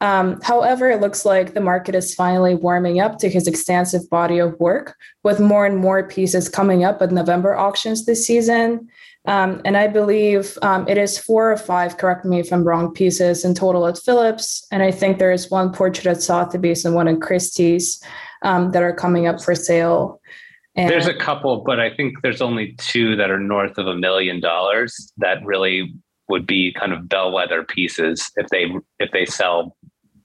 Um, 0.00 0.40
however, 0.42 0.90
it 0.90 1.00
looks 1.00 1.24
like 1.24 1.54
the 1.54 1.60
market 1.60 1.94
is 1.94 2.14
finally 2.14 2.54
warming 2.54 3.00
up 3.00 3.18
to 3.18 3.30
his 3.30 3.46
extensive 3.46 4.08
body 4.10 4.38
of 4.38 4.58
work, 4.60 4.94
with 5.24 5.40
more 5.40 5.64
and 5.64 5.78
more 5.78 6.06
pieces 6.06 6.48
coming 6.48 6.84
up 6.84 7.00
at 7.00 7.12
November 7.12 7.56
auctions 7.56 8.04
this 8.04 8.26
season. 8.26 8.88
Um, 9.26 9.60
and 9.64 9.76
I 9.76 9.88
believe 9.88 10.56
um, 10.62 10.86
it 10.86 10.98
is 10.98 11.18
four 11.18 11.50
or 11.50 11.56
five, 11.56 11.96
correct 11.96 12.24
me 12.24 12.40
if 12.40 12.52
I'm 12.52 12.62
wrong, 12.62 12.92
pieces 12.92 13.44
in 13.44 13.54
total 13.54 13.86
at 13.86 13.98
Phillips. 13.98 14.66
And 14.70 14.82
I 14.82 14.92
think 14.92 15.18
there 15.18 15.32
is 15.32 15.50
one 15.50 15.72
portrait 15.72 16.06
at 16.06 16.22
Sotheby's 16.22 16.84
and 16.84 16.94
one 16.94 17.08
at 17.08 17.20
Christie's 17.20 18.00
um, 18.42 18.70
that 18.72 18.82
are 18.82 18.94
coming 18.94 19.26
up 19.26 19.42
for 19.42 19.54
sale. 19.54 20.20
And 20.76 20.90
there's 20.90 21.06
a 21.06 21.14
couple, 21.14 21.62
but 21.64 21.80
I 21.80 21.94
think 21.94 22.20
there's 22.22 22.42
only 22.42 22.74
two 22.78 23.16
that 23.16 23.30
are 23.30 23.38
north 23.38 23.78
of 23.78 23.86
a 23.86 23.96
million 23.96 24.40
dollars 24.40 25.10
that 25.16 25.44
really 25.44 25.94
would 26.28 26.46
be 26.46 26.72
kind 26.72 26.92
of 26.92 27.08
bellwether 27.08 27.62
pieces 27.62 28.30
if 28.36 28.48
they 28.48 28.66
if 28.98 29.10
they 29.12 29.24
sell 29.24 29.76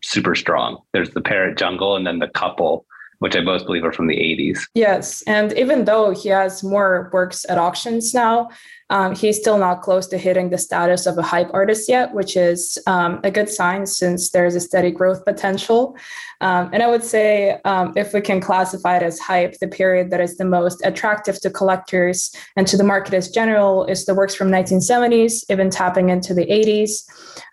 super 0.03 0.35
strong. 0.35 0.81
There's 0.93 1.11
the 1.11 1.21
Parrot 1.21 1.57
Jungle 1.57 1.95
and 1.95 2.05
then 2.05 2.19
the 2.19 2.27
couple 2.27 2.85
which 3.21 3.35
I 3.35 3.41
both 3.41 3.67
believe 3.67 3.85
are 3.85 3.93
from 3.93 4.07
the 4.07 4.15
80s. 4.17 4.59
Yes. 4.73 5.21
And 5.27 5.53
even 5.53 5.85
though 5.85 6.09
he 6.09 6.29
has 6.29 6.63
more 6.63 7.07
works 7.13 7.45
at 7.47 7.59
auctions 7.59 8.15
now, 8.15 8.49
um, 8.89 9.15
he's 9.15 9.37
still 9.37 9.59
not 9.59 9.83
close 9.83 10.07
to 10.07 10.17
hitting 10.17 10.49
the 10.49 10.57
status 10.57 11.05
of 11.05 11.19
a 11.19 11.21
hype 11.21 11.51
artist 11.53 11.87
yet, 11.87 12.15
which 12.15 12.35
is 12.35 12.79
um, 12.87 13.19
a 13.23 13.29
good 13.29 13.47
sign 13.47 13.85
since 13.85 14.31
there's 14.31 14.55
a 14.55 14.59
steady 14.59 14.89
growth 14.89 15.23
potential. 15.23 15.95
Um, 16.41 16.71
and 16.73 16.81
I 16.81 16.87
would 16.87 17.03
say, 17.03 17.61
um, 17.63 17.93
if 17.95 18.11
we 18.11 18.21
can 18.21 18.41
classify 18.41 18.97
it 18.97 19.03
as 19.03 19.19
hype, 19.19 19.53
the 19.59 19.67
period 19.67 20.09
that 20.09 20.19
is 20.19 20.37
the 20.37 20.45
most 20.45 20.81
attractive 20.83 21.39
to 21.41 21.51
collectors 21.51 22.35
and 22.55 22.65
to 22.67 22.75
the 22.75 22.83
market 22.83 23.13
as 23.13 23.29
general 23.29 23.85
is 23.85 24.05
the 24.05 24.15
works 24.15 24.33
from 24.33 24.49
1970s, 24.49 25.43
even 25.47 25.69
tapping 25.69 26.09
into 26.09 26.33
the 26.33 26.47
80s, 26.47 27.03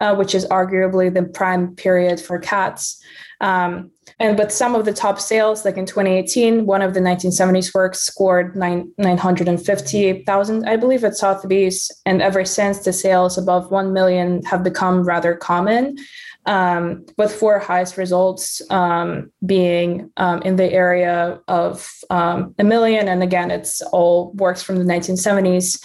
uh, 0.00 0.16
which 0.16 0.34
is 0.34 0.46
arguably 0.46 1.12
the 1.12 1.24
prime 1.24 1.76
period 1.76 2.18
for 2.20 2.38
Katz. 2.38 2.98
Um, 3.40 3.90
and 4.18 4.36
but 4.36 4.52
some 4.52 4.74
of 4.74 4.84
the 4.84 4.92
top 4.92 5.20
sales, 5.20 5.64
like 5.64 5.76
in 5.76 5.86
2018, 5.86 6.66
one 6.66 6.82
of 6.82 6.94
the 6.94 7.00
1970s 7.00 7.72
works 7.72 8.00
scored 8.00 8.56
nine, 8.56 8.92
950,000, 8.98 10.68
I 10.68 10.76
believe, 10.76 11.04
at 11.04 11.16
Sotheby's. 11.16 11.90
And 12.04 12.20
ever 12.20 12.44
since, 12.44 12.80
the 12.80 12.92
sales 12.92 13.38
above 13.38 13.70
1 13.70 13.92
million 13.92 14.42
have 14.44 14.64
become 14.64 15.04
rather 15.04 15.34
common, 15.36 15.96
um, 16.46 17.04
with 17.16 17.32
four 17.32 17.58
highest 17.58 17.96
results 17.96 18.62
um, 18.70 19.30
being 19.44 20.10
um, 20.16 20.42
in 20.42 20.56
the 20.56 20.72
area 20.72 21.40
of 21.46 21.88
um, 22.10 22.54
a 22.58 22.64
million. 22.64 23.06
And 23.06 23.22
again, 23.22 23.50
it's 23.50 23.82
all 23.82 24.32
works 24.32 24.62
from 24.62 24.76
the 24.76 24.84
1970s. 24.84 25.80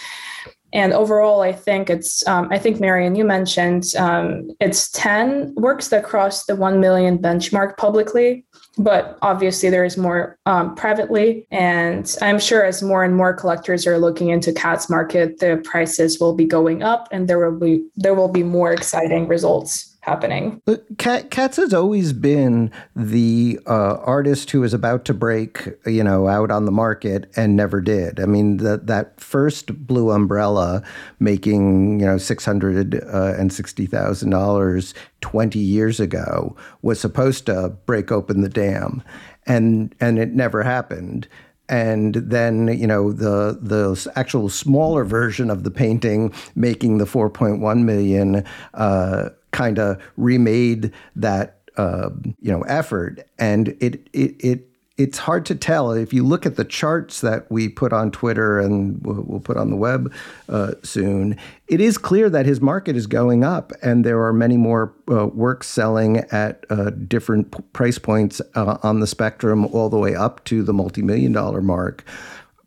And 0.74 0.92
overall, 0.92 1.40
I 1.40 1.52
think 1.52 1.88
it's, 1.88 2.26
um, 2.26 2.48
I 2.50 2.58
think, 2.58 2.80
Marion, 2.80 3.14
you 3.14 3.24
mentioned 3.24 3.84
um, 3.96 4.50
it's 4.60 4.90
10 4.90 5.54
works 5.54 5.88
that 5.88 6.02
cross 6.02 6.46
the 6.46 6.56
1 6.56 6.80
million 6.80 7.16
benchmark 7.16 7.76
publicly, 7.76 8.44
but 8.76 9.16
obviously 9.22 9.70
there 9.70 9.84
is 9.84 9.96
more 9.96 10.36
um, 10.46 10.74
privately. 10.74 11.46
And 11.52 12.12
I'm 12.20 12.40
sure 12.40 12.64
as 12.64 12.82
more 12.82 13.04
and 13.04 13.14
more 13.14 13.32
collectors 13.32 13.86
are 13.86 13.98
looking 13.98 14.30
into 14.30 14.52
Katz 14.52 14.90
market, 14.90 15.38
the 15.38 15.62
prices 15.64 16.18
will 16.18 16.34
be 16.34 16.44
going 16.44 16.82
up 16.82 17.06
and 17.12 17.28
there 17.28 17.38
will 17.38 17.58
be, 17.58 17.86
there 17.94 18.14
will 18.14 18.28
be 18.28 18.42
more 18.42 18.72
exciting 18.72 19.28
results 19.28 19.93
happening. 20.04 20.60
Katz 20.98 21.56
has 21.56 21.72
always 21.72 22.12
been 22.12 22.70
the 22.94 23.58
uh, 23.66 23.96
artist 24.02 24.50
who 24.50 24.60
was 24.60 24.74
about 24.74 25.06
to 25.06 25.14
break, 25.14 25.70
you 25.86 26.04
know, 26.04 26.28
out 26.28 26.50
on 26.50 26.66
the 26.66 26.70
market 26.70 27.30
and 27.36 27.56
never 27.56 27.80
did. 27.80 28.20
I 28.20 28.26
mean, 28.26 28.58
that 28.58 28.86
that 28.86 29.18
first 29.18 29.86
Blue 29.86 30.10
Umbrella 30.10 30.82
making, 31.20 32.00
you 32.00 32.06
know, 32.06 32.18
six 32.18 32.44
hundred 32.44 32.94
uh, 32.94 33.34
and 33.38 33.52
sixty 33.52 33.86
thousand 33.86 34.30
dollars 34.30 34.92
twenty 35.22 35.60
years 35.60 36.00
ago 36.00 36.54
was 36.82 37.00
supposed 37.00 37.46
to 37.46 37.70
break 37.86 38.12
open 38.12 38.42
the 38.42 38.50
dam, 38.50 39.02
and 39.46 39.94
and 40.00 40.18
it 40.18 40.34
never 40.34 40.62
happened 40.62 41.26
and 41.66 42.16
then 42.16 42.68
you 42.68 42.86
know 42.86 43.10
the 43.10 43.58
the 43.58 44.12
actual 44.16 44.50
smaller 44.50 45.02
version 45.02 45.48
of 45.50 45.64
the 45.64 45.70
painting 45.70 46.30
making 46.54 46.98
the 46.98 47.06
4.1 47.06 47.84
million 47.84 48.44
uh, 48.74 49.30
kind 49.54 49.78
of 49.78 50.02
remade 50.18 50.92
that 51.16 51.60
uh, 51.78 52.10
you 52.40 52.52
know 52.52 52.62
effort, 52.62 53.26
and 53.38 53.68
it 53.80 54.06
it 54.12 54.36
it 54.40 54.68
it's 54.96 55.18
hard 55.18 55.44
to 55.46 55.56
tell 55.56 55.90
if 55.90 56.12
you 56.12 56.22
look 56.22 56.46
at 56.46 56.54
the 56.54 56.64
charts 56.64 57.20
that 57.20 57.50
we 57.50 57.68
put 57.68 57.92
on 57.92 58.12
Twitter 58.12 58.60
and 58.60 59.04
we'll, 59.04 59.40
put 59.40 59.56
on 59.56 59.68
the 59.70 59.76
web 59.76 60.12
uh, 60.48 60.72
soon. 60.84 61.36
It 61.66 61.80
is 61.80 61.98
clear 61.98 62.30
that 62.30 62.46
his 62.46 62.60
market 62.60 62.94
is 62.94 63.08
going 63.08 63.42
up, 63.42 63.72
and 63.82 64.04
there 64.04 64.22
are 64.22 64.32
many 64.32 64.56
more 64.56 64.94
uh, 65.10 65.26
works 65.26 65.66
selling 65.66 66.18
at 66.30 66.64
uh, 66.70 66.90
different 66.90 67.72
price 67.72 67.98
points 67.98 68.40
uh, 68.54 68.78
on 68.84 69.00
the 69.00 69.08
spectrum, 69.08 69.66
all 69.66 69.90
the 69.90 69.98
way 69.98 70.14
up 70.14 70.44
to 70.44 70.62
the 70.62 70.72
multi-million 70.72 71.32
dollar 71.32 71.60
mark 71.60 72.04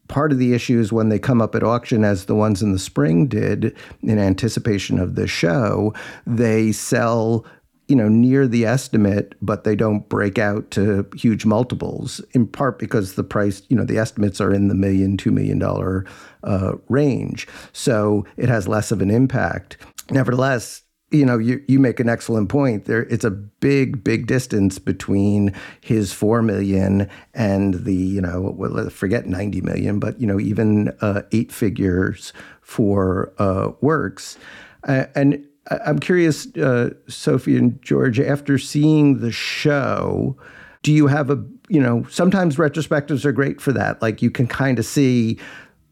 part 0.07 0.31
of 0.31 0.37
the 0.37 0.53
issue 0.53 0.79
is 0.79 0.91
when 0.91 1.09
they 1.09 1.19
come 1.19 1.41
up 1.41 1.55
at 1.55 1.63
auction, 1.63 2.03
as 2.03 2.25
the 2.25 2.35
ones 2.35 2.61
in 2.61 2.71
the 2.71 2.79
spring 2.79 3.27
did 3.27 3.75
in 4.01 4.19
anticipation 4.19 4.99
of 4.99 5.15
the 5.15 5.27
show, 5.27 5.93
they 6.25 6.71
sell 6.71 7.45
you 7.87 7.95
know 7.95 8.09
near 8.09 8.47
the 8.47 8.65
estimate 8.65 9.33
but 9.41 9.63
they 9.63 9.75
don't 9.75 10.09
break 10.09 10.37
out 10.37 10.69
to 10.71 11.07
huge 11.15 11.45
multiples 11.45 12.19
in 12.33 12.45
part 12.45 12.79
because 12.79 13.15
the 13.15 13.23
price 13.23 13.61
you 13.69 13.77
know 13.77 13.85
the 13.85 13.97
estimates 13.97 14.41
are 14.41 14.53
in 14.53 14.67
the 14.67 14.75
million 14.75 15.15
two 15.15 15.31
million 15.31 15.57
dollar 15.57 16.05
uh, 16.43 16.73
range. 16.89 17.47
So 17.73 18.25
it 18.37 18.49
has 18.49 18.67
less 18.67 18.91
of 18.91 19.01
an 19.01 19.09
impact. 19.09 19.77
Nevertheless 20.11 20.83
you 21.11 21.25
know, 21.25 21.37
you, 21.37 21.63
you 21.67 21.79
make 21.79 21.99
an 21.99 22.09
excellent 22.09 22.49
point. 22.49 22.85
There, 22.85 23.03
it's 23.03 23.23
a 23.23 23.31
big, 23.31 24.03
big 24.03 24.27
distance 24.27 24.77
between 24.77 25.53
his 25.79 26.11
four 26.11 26.41
million 26.41 27.09
and 27.33 27.85
the, 27.85 27.95
you 27.95 28.21
know, 28.21 28.53
well, 28.57 28.89
forget 28.89 29.25
ninety 29.25 29.61
million, 29.61 29.99
but 29.99 30.19
you 30.19 30.27
know, 30.27 30.39
even 30.39 30.89
uh, 31.01 31.21
eight 31.31 31.51
figures 31.51 32.33
for 32.61 33.33
uh, 33.37 33.71
works. 33.79 34.37
Uh, 34.83 35.05
and 35.15 35.45
I'm 35.85 35.99
curious, 35.99 36.47
uh, 36.57 36.91
Sophie 37.07 37.57
and 37.57 37.81
George, 37.81 38.19
after 38.19 38.57
seeing 38.57 39.19
the 39.19 39.31
show, 39.31 40.37
do 40.83 40.91
you 40.93 41.07
have 41.07 41.29
a, 41.29 41.43
you 41.69 41.81
know, 41.81 42.05
sometimes 42.09 42.57
retrospectives 42.57 43.25
are 43.25 43.31
great 43.31 43.59
for 43.59 43.73
that. 43.73 44.01
Like 44.01 44.21
you 44.21 44.31
can 44.31 44.47
kind 44.47 44.79
of 44.79 44.85
see 44.85 45.39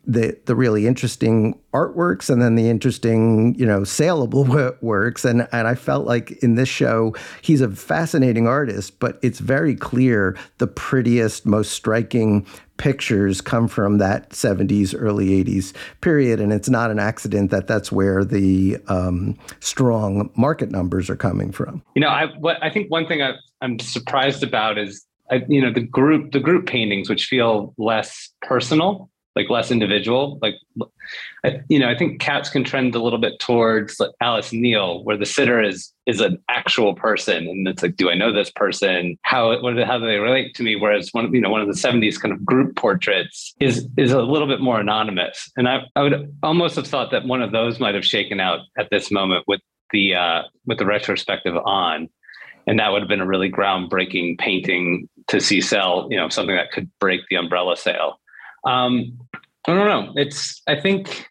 the 0.07 0.37
the 0.45 0.55
really 0.55 0.87
interesting 0.87 1.59
artworks 1.73 2.29
and 2.29 2.41
then 2.41 2.55
the 2.55 2.69
interesting 2.69 3.55
you 3.55 3.65
know 3.65 3.83
saleable 3.83 4.43
works. 4.81 5.25
And 5.25 5.47
and 5.51 5.67
I 5.67 5.75
felt 5.75 6.05
like 6.05 6.31
in 6.43 6.55
this 6.55 6.69
show 6.69 7.15
he's 7.41 7.61
a 7.61 7.69
fascinating 7.69 8.47
artist 8.47 8.99
but 8.99 9.19
it's 9.21 9.39
very 9.39 9.75
clear 9.75 10.37
the 10.57 10.67
prettiest 10.67 11.45
most 11.45 11.71
striking 11.71 12.45
pictures 12.77 13.39
come 13.39 13.67
from 13.67 13.99
that 13.99 14.31
70s 14.31 14.93
early 14.97 15.43
80s 15.43 15.73
period. 16.01 16.41
And 16.41 16.51
it's 16.51 16.69
not 16.69 16.91
an 16.91 16.99
accident 16.99 17.51
that 17.51 17.67
that's 17.67 17.91
where 17.91 18.25
the 18.25 18.77
um, 18.87 19.37
strong 19.61 20.29
market 20.35 20.71
numbers 20.71 21.09
are 21.09 21.15
coming 21.15 21.51
from. 21.51 21.81
You 21.95 22.01
know 22.01 22.09
I 22.09 22.27
what 22.39 22.57
I 22.61 22.69
think 22.69 22.91
one 22.91 23.07
thing 23.07 23.21
i 23.21 23.33
I'm 23.61 23.79
surprised 23.79 24.43
about 24.43 24.77
is 24.77 25.05
I, 25.31 25.43
you 25.47 25.61
know 25.61 25.71
the 25.71 25.81
group 25.81 26.31
the 26.31 26.39
group 26.39 26.67
paintings 26.67 27.09
which 27.09 27.25
feel 27.25 27.73
less 27.77 28.29
personal 28.41 29.09
like 29.35 29.49
less 29.49 29.69
individual. 29.69 30.39
Like, 30.41 30.55
I, 31.43 31.61
you 31.67 31.77
know, 31.77 31.89
I 31.89 31.97
think 31.97 32.21
Katz 32.21 32.49
can 32.49 32.63
trend 32.63 32.95
a 32.95 33.01
little 33.01 33.19
bit 33.19 33.39
towards 33.39 33.99
like 33.99 34.11
Alice 34.21 34.53
Neel, 34.53 35.03
where 35.03 35.17
the 35.17 35.25
sitter 35.25 35.61
is 35.61 35.91
is 36.05 36.21
an 36.21 36.41
actual 36.49 36.93
person, 36.93 37.47
and 37.47 37.67
it's 37.67 37.83
like, 37.83 37.95
do 37.95 38.09
I 38.09 38.15
know 38.15 38.31
this 38.31 38.49
person? 38.49 39.17
How 39.23 39.59
what, 39.61 39.75
do 39.75 39.83
how 39.83 39.97
do 39.97 40.05
they 40.05 40.17
relate 40.17 40.55
to 40.55 40.63
me? 40.63 40.75
Whereas 40.75 41.09
one, 41.11 41.33
you 41.33 41.41
know, 41.41 41.49
one 41.49 41.61
of 41.61 41.67
the 41.67 41.73
'70s 41.73 42.19
kind 42.19 42.33
of 42.33 42.45
group 42.45 42.75
portraits 42.75 43.53
is 43.59 43.87
is 43.97 44.11
a 44.11 44.21
little 44.21 44.47
bit 44.47 44.61
more 44.61 44.79
anonymous, 44.79 45.51
and 45.57 45.67
I 45.67 45.81
I 45.95 46.01
would 46.03 46.33
almost 46.41 46.75
have 46.75 46.87
thought 46.87 47.11
that 47.11 47.25
one 47.25 47.41
of 47.41 47.51
those 47.51 47.79
might 47.79 47.95
have 47.95 48.05
shaken 48.05 48.39
out 48.39 48.59
at 48.77 48.89
this 48.89 49.11
moment 49.11 49.45
with 49.47 49.61
the 49.91 50.15
uh, 50.15 50.41
with 50.65 50.79
the 50.79 50.85
retrospective 50.85 51.55
on 51.57 52.09
and 52.67 52.79
that 52.79 52.91
would 52.91 53.01
have 53.01 53.09
been 53.09 53.21
a 53.21 53.25
really 53.27 53.51
groundbreaking 53.51 54.39
painting 54.39 55.07
to 55.27 55.39
see 55.39 55.61
sell 55.61 56.07
you 56.09 56.17
know 56.17 56.29
something 56.29 56.55
that 56.55 56.71
could 56.71 56.89
break 56.99 57.21
the 57.29 57.35
umbrella 57.35 57.75
sale 57.75 58.19
um, 58.65 59.17
I 59.67 59.73
don't 59.73 59.87
know. 59.87 60.13
It's 60.15 60.61
I 60.67 60.79
think 60.79 61.27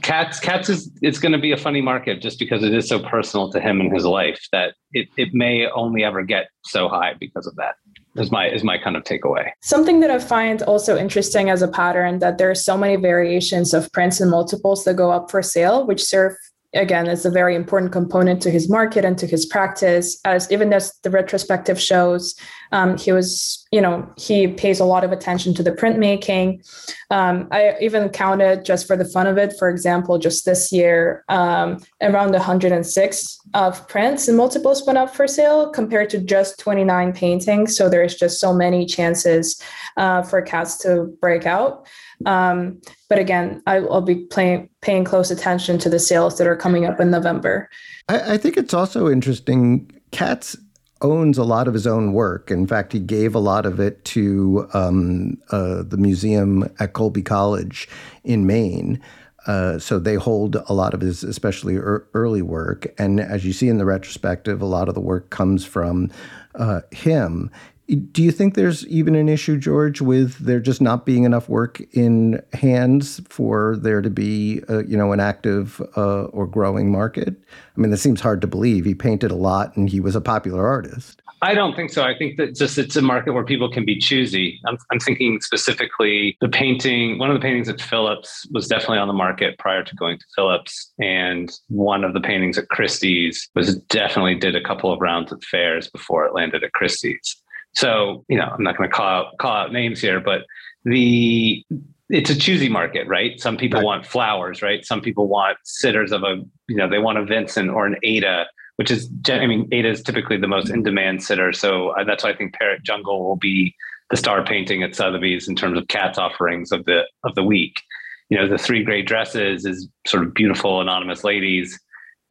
cats 0.00 0.40
Katz 0.40 0.68
is 0.68 0.90
it's 1.02 1.18
going 1.18 1.32
to 1.32 1.38
be 1.38 1.52
a 1.52 1.56
funny 1.56 1.82
market 1.82 2.22
just 2.22 2.38
because 2.38 2.62
it 2.62 2.72
is 2.72 2.88
so 2.88 2.98
personal 2.98 3.50
to 3.52 3.60
him 3.60 3.80
and 3.80 3.92
his 3.92 4.04
life 4.04 4.40
that 4.52 4.74
it 4.92 5.08
it 5.18 5.34
may 5.34 5.68
only 5.68 6.02
ever 6.02 6.22
get 6.22 6.48
so 6.64 6.88
high 6.88 7.14
because 7.20 7.46
of 7.46 7.54
that. 7.56 7.74
Is 8.16 8.32
my 8.32 8.48
is 8.48 8.64
my 8.64 8.78
kind 8.78 8.96
of 8.96 9.04
takeaway. 9.04 9.50
Something 9.62 10.00
that 10.00 10.10
I 10.10 10.18
find 10.18 10.62
also 10.62 10.96
interesting 10.96 11.50
as 11.50 11.60
a 11.60 11.68
pattern 11.68 12.20
that 12.20 12.38
there 12.38 12.50
are 12.50 12.54
so 12.54 12.76
many 12.76 12.96
variations 12.96 13.74
of 13.74 13.92
prints 13.92 14.18
and 14.20 14.30
multiples 14.30 14.84
that 14.84 14.94
go 14.94 15.10
up 15.10 15.30
for 15.30 15.42
sale, 15.42 15.86
which 15.86 16.02
serve 16.02 16.34
again 16.74 17.06
is 17.06 17.24
a 17.24 17.30
very 17.30 17.54
important 17.54 17.92
component 17.92 18.42
to 18.42 18.50
his 18.50 18.68
market 18.68 19.04
and 19.04 19.18
to 19.18 19.26
his 19.26 19.46
practice. 19.46 20.18
As 20.24 20.50
even 20.52 20.72
as 20.72 20.92
the 21.02 21.10
retrospective 21.10 21.80
shows 21.80 22.34
um, 22.72 22.96
he 22.98 23.12
was 23.12 23.66
you 23.72 23.80
know 23.80 24.10
he 24.16 24.48
pays 24.48 24.80
a 24.80 24.84
lot 24.84 25.04
of 25.04 25.12
attention 25.12 25.54
to 25.54 25.62
the 25.62 25.72
printmaking. 25.72 26.64
Um, 27.10 27.48
i 27.52 27.74
even 27.80 28.10
counted 28.10 28.64
just 28.64 28.86
for 28.86 28.96
the 28.96 29.04
fun 29.04 29.26
of 29.26 29.38
it 29.38 29.54
for 29.58 29.70
example 29.70 30.18
just 30.18 30.44
this 30.44 30.70
year 30.70 31.24
um, 31.28 31.78
around 32.02 32.32
106 32.32 33.38
of 33.54 33.88
prints 33.88 34.28
and 34.28 34.36
multiples 34.36 34.86
went 34.86 34.98
up 34.98 35.14
for 35.14 35.26
sale 35.26 35.70
compared 35.70 36.10
to 36.10 36.18
just 36.18 36.58
29 36.58 37.12
paintings. 37.12 37.76
So 37.76 37.88
there's 37.88 38.14
just 38.14 38.40
so 38.40 38.52
many 38.52 38.84
chances 38.84 39.60
uh, 39.96 40.22
for 40.22 40.42
Katz 40.42 40.78
to 40.78 41.06
break 41.20 41.46
out 41.46 41.86
um, 42.26 42.80
but 43.08 43.18
again, 43.18 43.62
I, 43.66 43.80
will 43.80 44.00
be 44.00 44.16
playing, 44.16 44.68
paying 44.80 45.04
close 45.04 45.30
attention 45.30 45.78
to 45.78 45.88
the 45.88 45.98
sales 45.98 46.38
that 46.38 46.46
are 46.46 46.56
coming 46.56 46.84
up 46.84 47.00
in 47.00 47.10
November. 47.10 47.68
I, 48.08 48.34
I 48.34 48.36
think 48.38 48.56
it's 48.56 48.74
also 48.74 49.08
interesting. 49.08 49.90
Katz 50.10 50.56
owns 51.00 51.38
a 51.38 51.44
lot 51.44 51.68
of 51.68 51.74
his 51.74 51.86
own 51.86 52.12
work. 52.12 52.50
In 52.50 52.66
fact, 52.66 52.92
he 52.92 52.98
gave 52.98 53.34
a 53.34 53.40
lot 53.40 53.66
of 53.66 53.78
it 53.78 54.04
to 54.06 54.68
um, 54.74 55.38
uh, 55.50 55.82
the 55.82 55.96
museum 55.96 56.68
at 56.80 56.92
Colby 56.92 57.22
College 57.22 57.88
in 58.24 58.46
Maine. 58.46 59.00
Uh, 59.46 59.78
so 59.78 59.98
they 59.98 60.16
hold 60.16 60.56
a 60.56 60.72
lot 60.72 60.92
of 60.92 61.00
his, 61.00 61.22
especially 61.22 61.76
er- 61.76 62.06
early 62.14 62.42
work. 62.42 62.86
And 62.98 63.20
as 63.20 63.46
you 63.46 63.52
see 63.52 63.68
in 63.68 63.78
the 63.78 63.84
retrospective, 63.84 64.60
a 64.60 64.66
lot 64.66 64.88
of 64.88 64.94
the 64.94 65.00
work 65.00 65.30
comes 65.30 65.64
from 65.64 66.10
uh, 66.56 66.80
him. 66.90 67.50
Do 67.88 68.22
you 68.22 68.30
think 68.32 68.54
there's 68.54 68.86
even 68.88 69.14
an 69.14 69.30
issue, 69.30 69.56
George, 69.56 70.02
with 70.02 70.38
there 70.38 70.60
just 70.60 70.82
not 70.82 71.06
being 71.06 71.24
enough 71.24 71.48
work 71.48 71.80
in 71.92 72.42
hands 72.52 73.18
for 73.30 73.76
there 73.78 74.02
to 74.02 74.10
be, 74.10 74.62
uh, 74.68 74.84
you 74.84 74.94
know, 74.94 75.12
an 75.12 75.20
active 75.20 75.80
uh, 75.96 76.24
or 76.24 76.46
growing 76.46 76.92
market? 76.92 77.34
I 77.76 77.80
mean, 77.80 77.90
that 77.90 77.96
seems 77.96 78.20
hard 78.20 78.42
to 78.42 78.46
believe. 78.46 78.84
He 78.84 78.94
painted 78.94 79.30
a 79.30 79.36
lot, 79.36 79.74
and 79.74 79.88
he 79.88 80.00
was 80.00 80.14
a 80.14 80.20
popular 80.20 80.66
artist. 80.66 81.22
I 81.40 81.54
don't 81.54 81.74
think 81.74 81.90
so. 81.90 82.02
I 82.02 82.16
think 82.18 82.36
that 82.36 82.56
just 82.56 82.78
it's 82.78 82.96
a 82.96 83.02
market 83.02 83.32
where 83.32 83.44
people 83.44 83.70
can 83.70 83.84
be 83.84 83.96
choosy. 83.96 84.60
I'm, 84.66 84.76
I'm 84.90 84.98
thinking 84.98 85.40
specifically 85.40 86.36
the 86.40 86.48
painting. 86.48 87.18
One 87.18 87.30
of 87.30 87.34
the 87.34 87.40
paintings 87.40 87.68
at 87.68 87.80
Phillips 87.80 88.46
was 88.50 88.66
definitely 88.66 88.98
on 88.98 89.08
the 89.08 89.14
market 89.14 89.56
prior 89.58 89.84
to 89.84 89.94
going 89.94 90.18
to 90.18 90.24
Phillips, 90.34 90.92
and 91.00 91.50
one 91.68 92.04
of 92.04 92.12
the 92.12 92.20
paintings 92.20 92.58
at 92.58 92.68
Christie's 92.68 93.48
was 93.54 93.76
definitely 93.76 94.34
did 94.34 94.56
a 94.56 94.62
couple 94.62 94.92
of 94.92 95.00
rounds 95.00 95.32
at 95.32 95.42
fairs 95.44 95.88
before 95.88 96.26
it 96.26 96.34
landed 96.34 96.64
at 96.64 96.72
Christie's. 96.72 97.40
So, 97.74 98.24
you 98.28 98.36
know, 98.36 98.44
I'm 98.44 98.62
not 98.62 98.76
going 98.76 98.88
to 98.88 98.94
call 98.94 99.06
out, 99.06 99.38
call 99.38 99.52
out 99.52 99.72
names 99.72 100.00
here, 100.00 100.20
but 100.20 100.42
the 100.84 101.64
it's 102.10 102.30
a 102.30 102.38
choosy 102.38 102.68
market, 102.68 103.06
right? 103.06 103.38
Some 103.38 103.56
people 103.56 103.80
right. 103.80 103.84
want 103.84 104.06
flowers, 104.06 104.62
right? 104.62 104.84
Some 104.84 105.00
people 105.00 105.28
want 105.28 105.58
sitters 105.64 106.10
of 106.10 106.22
a, 106.22 106.42
you 106.66 106.76
know, 106.76 106.88
they 106.88 106.98
want 106.98 107.18
a 107.18 107.24
Vincent 107.24 107.70
or 107.70 107.86
an 107.86 107.96
Ada, 108.02 108.46
which 108.76 108.90
is, 108.90 109.10
I 109.28 109.46
mean, 109.46 109.68
Ada 109.72 109.90
is 109.90 110.02
typically 110.02 110.38
the 110.38 110.48
most 110.48 110.70
in 110.70 110.82
demand 110.82 111.22
sitter. 111.22 111.52
So 111.52 111.90
uh, 111.90 112.04
that's 112.04 112.24
why 112.24 112.30
I 112.30 112.36
think 112.36 112.54
Parrot 112.54 112.82
Jungle 112.82 113.24
will 113.24 113.36
be 113.36 113.74
the 114.10 114.16
star 114.16 114.42
painting 114.42 114.82
at 114.82 114.94
Sotheby's 114.94 115.48
in 115.48 115.54
terms 115.54 115.76
of 115.76 115.88
Katz 115.88 116.16
offerings 116.16 116.72
of 116.72 116.86
the 116.86 117.02
of 117.24 117.34
the 117.34 117.44
week. 117.44 117.82
You 118.30 118.38
know, 118.38 118.48
the 118.48 118.58
three 118.58 118.82
great 118.82 119.06
dresses 119.06 119.66
is 119.66 119.88
sort 120.06 120.22
of 120.22 120.32
beautiful 120.32 120.80
anonymous 120.80 121.24
ladies 121.24 121.78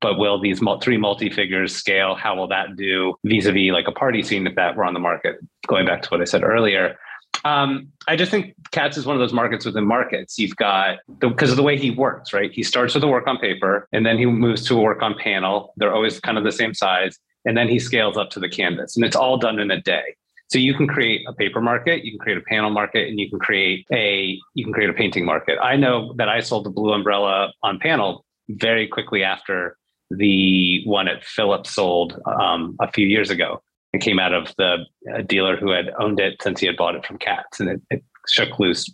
but 0.01 0.18
will 0.18 0.39
these 0.39 0.62
three 0.82 0.98
multi 0.98 1.30
figures 1.30 1.75
scale? 1.75 2.16
How 2.16 2.36
will 2.36 2.48
that 2.50 2.75
do 2.75 3.16
vis-a-vis 3.24 3.72
like 3.72 3.88
a 3.88 3.92
party 3.92 4.24
scene 4.24 4.46
if 4.48 4.56
that 4.56 4.75
were 4.75 4.86
on 4.86 4.94
the 4.94 5.00
market? 5.00 5.38
Going 5.68 5.86
back 5.86 6.01
to 6.04 6.10
what 6.10 6.22
I 6.22 6.25
said 6.25 6.44
earlier, 6.44 6.98
um, 7.46 7.92
I 8.08 8.16
just 8.16 8.32
think 8.32 8.56
Katz 8.71 8.98
is 8.98 9.06
one 9.06 9.15
of 9.15 9.19
those 9.19 9.34
markets 9.34 9.65
within 9.65 9.86
markets. 9.86 10.38
You've 10.38 10.56
got 10.56 10.98
because 11.19 11.52
of 11.52 11.58
the 11.58 11.63
way 11.63 11.78
he 11.78 11.91
works, 11.91 12.34
right? 12.34 12.52
He 12.52 12.63
starts 12.63 12.93
with 12.93 13.04
a 13.04 13.08
work 13.08 13.28
on 13.28 13.38
paper, 13.38 13.88
and 13.91 14.06
then 14.06 14.17
he 14.17 14.26
moves 14.26 14.65
to 14.67 14.78
a 14.78 14.82
work 14.82 15.02
on 15.02 15.15
panel. 15.17 15.74
They're 15.78 15.93
always 15.93 16.19
kind 16.19 16.38
of 16.38 16.43
the 16.43 16.52
same 16.52 16.74
size, 16.74 17.17
and 17.45 17.58
then 17.58 17.67
he 17.67 17.80
scales 17.80 18.17
up 18.17 18.30
to 18.32 18.39
the 18.39 18.50
canvas, 18.50 18.95
and 18.95 19.06
it's 19.06 19.15
all 19.15 19.38
done 19.38 19.60
in 19.60 19.71
a 19.71 19.82
day. 19.82 20.15
So 20.50 20.60
you 20.60 20.74
can 20.74 20.88
create 20.88 21.26
a 21.28 21.34
paper 21.34 21.60
market, 21.60 22.06
you 22.06 22.12
can 22.12 22.19
create 22.19 22.38
a 22.38 22.41
panel 22.41 22.69
market, 22.69 23.10
and 23.10 23.19
you 23.19 23.30
can 23.30 23.39
create 23.39 23.86
a 23.91 24.39
you 24.54 24.63
can 24.63 24.74
create 24.74 24.89
a 24.89 24.93
painting 24.93 25.26
market. 25.26 25.60
I 25.62 25.76
know 25.76 26.13
that 26.17 26.30
I 26.30 26.39
sold 26.39 26.65
the 26.65 26.69
blue 26.69 26.93
umbrella 26.93 27.52
on 27.63 27.80
panel 27.80 28.26
very 28.50 28.88
quickly 28.88 29.24
after 29.24 29.78
the 30.10 30.84
one 30.86 31.08
at 31.08 31.24
Phillips 31.24 31.72
sold 31.72 32.20
um, 32.26 32.76
a 32.80 32.91
few 32.91 33.08
years 33.08 33.30
ago. 33.30 33.62
It 33.93 34.02
came 34.02 34.20
out 34.20 34.34
of 34.34 34.54
the 34.58 34.86
dealer 35.26 35.56
who 35.56 35.72
had 35.72 35.91
owned 36.00 36.20
it 36.20 36.41
since 36.41 36.60
he 36.60 36.67
had 36.67 36.78
bought 36.78 36.96
it 36.96 37.06
from 37.06 37.17
Katz, 37.17 37.60
and 37.60 37.70
it, 37.70 37.82
it 37.89 38.04
shook 38.28 38.60
loose 38.60 38.93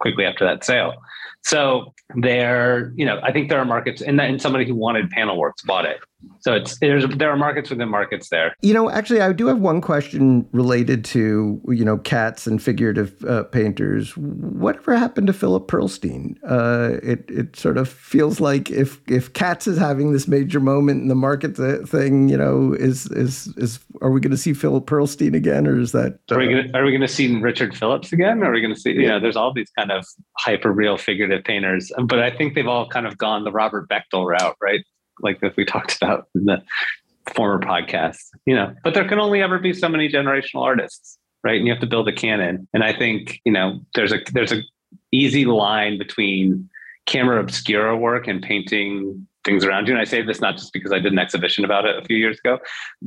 quickly 0.00 0.24
after 0.24 0.44
that 0.44 0.64
sale. 0.64 0.94
So 1.42 1.94
there, 2.16 2.92
you 2.96 3.04
know, 3.04 3.20
I 3.22 3.32
think 3.32 3.48
there 3.48 3.58
are 3.58 3.64
markets, 3.64 4.02
and, 4.02 4.20
and 4.20 4.40
somebody 4.40 4.66
who 4.66 4.74
wanted 4.74 5.10
panel 5.10 5.38
works 5.38 5.62
bought 5.62 5.84
it. 5.84 6.00
So 6.40 6.54
it's 6.54 6.78
there's 6.78 7.06
there 7.16 7.30
are 7.30 7.36
markets 7.36 7.70
within 7.70 7.88
markets 7.88 8.28
there. 8.30 8.54
You 8.62 8.72
know, 8.72 8.90
actually, 8.90 9.20
I 9.20 9.32
do 9.32 9.46
have 9.46 9.58
one 9.58 9.80
question 9.80 10.46
related 10.52 11.04
to 11.06 11.60
you 11.68 11.84
know 11.84 11.98
Katz 11.98 12.46
and 12.46 12.62
figurative 12.62 13.22
uh, 13.24 13.44
painters. 13.44 14.16
Whatever 14.16 14.96
happened 14.96 15.26
to 15.26 15.32
Philip 15.32 15.68
Pearlstein? 15.68 16.36
Uh, 16.46 16.98
it 17.02 17.24
it 17.28 17.56
sort 17.56 17.76
of 17.76 17.88
feels 17.88 18.40
like 18.40 18.70
if 18.70 19.00
if 19.08 19.32
Katz 19.32 19.66
is 19.66 19.78
having 19.78 20.12
this 20.12 20.26
major 20.28 20.60
moment 20.60 21.02
in 21.02 21.08
the 21.08 21.14
market 21.14 21.56
thing, 21.88 22.28
you 22.28 22.36
know, 22.36 22.72
is 22.72 23.06
is 23.12 23.48
is 23.56 23.80
are 24.00 24.10
we 24.10 24.20
going 24.20 24.30
to 24.30 24.36
see 24.36 24.54
Philip 24.54 24.86
Pearlstein 24.86 25.34
again, 25.34 25.66
or 25.66 25.78
is 25.78 25.92
that? 25.92 26.18
Uh, 26.30 26.36
are 26.36 26.38
we 26.38 26.48
going 26.48 26.74
are 26.74 26.84
we 26.84 26.90
going 26.90 27.00
to 27.02 27.08
see 27.08 27.38
Richard 27.40 27.76
Phillips 27.76 28.12
again? 28.12 28.42
Are 28.42 28.52
we 28.52 28.60
going 28.60 28.74
to 28.74 28.80
see? 28.80 28.92
You 28.92 29.08
know, 29.08 29.20
there's 29.20 29.36
all 29.36 29.52
these 29.52 29.70
kind 29.78 29.90
of 29.90 30.06
hyper 30.38 30.72
real 30.72 30.96
figurative 30.96 31.44
painters, 31.44 31.92
but 32.04 32.18
I 32.20 32.30
think 32.30 32.54
they've 32.54 32.66
all 32.66 32.88
kind 32.88 33.06
of 33.06 33.18
gone 33.18 33.44
the 33.44 33.52
Robert 33.52 33.88
Bechtle 33.88 34.26
route, 34.26 34.56
right? 34.60 34.80
Like 35.22 35.38
if 35.42 35.56
we 35.56 35.64
talked 35.66 35.96
about 35.96 36.28
in 36.34 36.44
the 36.44 36.62
former 37.34 37.60
podcast, 37.64 38.22
you 38.46 38.54
know, 38.54 38.74
but 38.84 38.94
there 38.94 39.08
can 39.08 39.18
only 39.18 39.42
ever 39.42 39.58
be 39.58 39.72
so 39.72 39.88
many 39.88 40.08
generational 40.08 40.62
artists, 40.62 41.18
right? 41.44 41.56
And 41.56 41.66
you 41.66 41.72
have 41.72 41.80
to 41.80 41.86
build 41.86 42.08
a 42.08 42.12
canon. 42.12 42.68
And 42.72 42.82
I 42.82 42.96
think, 42.96 43.40
you 43.44 43.52
know, 43.52 43.80
there's 43.94 44.12
a 44.12 44.18
there's 44.32 44.52
a 44.52 44.62
easy 45.12 45.44
line 45.44 45.98
between 45.98 46.68
camera 47.06 47.40
obscura 47.40 47.96
work 47.96 48.28
and 48.28 48.42
painting 48.42 49.26
things 49.44 49.64
around 49.64 49.88
you. 49.88 49.94
And 49.94 50.00
I 50.00 50.04
say 50.04 50.22
this 50.22 50.40
not 50.40 50.56
just 50.56 50.72
because 50.72 50.92
I 50.92 50.98
did 50.98 51.12
an 51.12 51.18
exhibition 51.18 51.64
about 51.64 51.86
it 51.86 51.96
a 51.96 52.04
few 52.04 52.16
years 52.16 52.38
ago. 52.38 52.58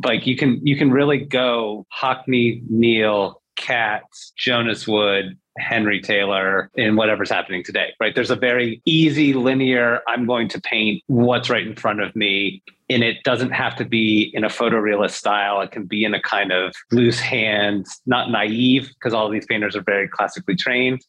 Like 0.03 0.25
you 0.25 0.35
can 0.35 0.65
you 0.65 0.77
can 0.77 0.91
really 0.91 1.19
go 1.19 1.85
Hockney, 1.95 2.63
Neel 2.69 3.41
Katz, 3.55 4.33
Jonas 4.37 4.87
Wood, 4.87 5.37
Henry 5.57 6.01
Taylor 6.01 6.69
in 6.75 6.95
whatever's 6.95 7.29
happening 7.29 7.63
today, 7.63 7.93
right? 7.99 8.15
There's 8.15 8.31
a 8.31 8.35
very 8.35 8.81
easy, 8.85 9.33
linear, 9.33 10.01
I'm 10.07 10.25
going 10.25 10.47
to 10.49 10.61
paint 10.61 11.03
what's 11.07 11.49
right 11.49 11.65
in 11.65 11.75
front 11.75 12.01
of 12.01 12.15
me. 12.15 12.63
And 12.89 13.03
it 13.03 13.23
doesn't 13.23 13.51
have 13.51 13.75
to 13.77 13.85
be 13.85 14.31
in 14.33 14.43
a 14.43 14.49
photorealist 14.49 15.11
style. 15.11 15.61
It 15.61 15.71
can 15.71 15.85
be 15.85 16.03
in 16.03 16.13
a 16.13 16.21
kind 16.21 16.51
of 16.51 16.73
loose 16.91 17.19
hand, 17.19 17.85
not 18.05 18.29
naive, 18.29 18.89
because 18.89 19.13
all 19.13 19.29
these 19.29 19.45
painters 19.45 19.75
are 19.75 19.83
very 19.83 20.07
classically 20.07 20.55
trained, 20.55 21.01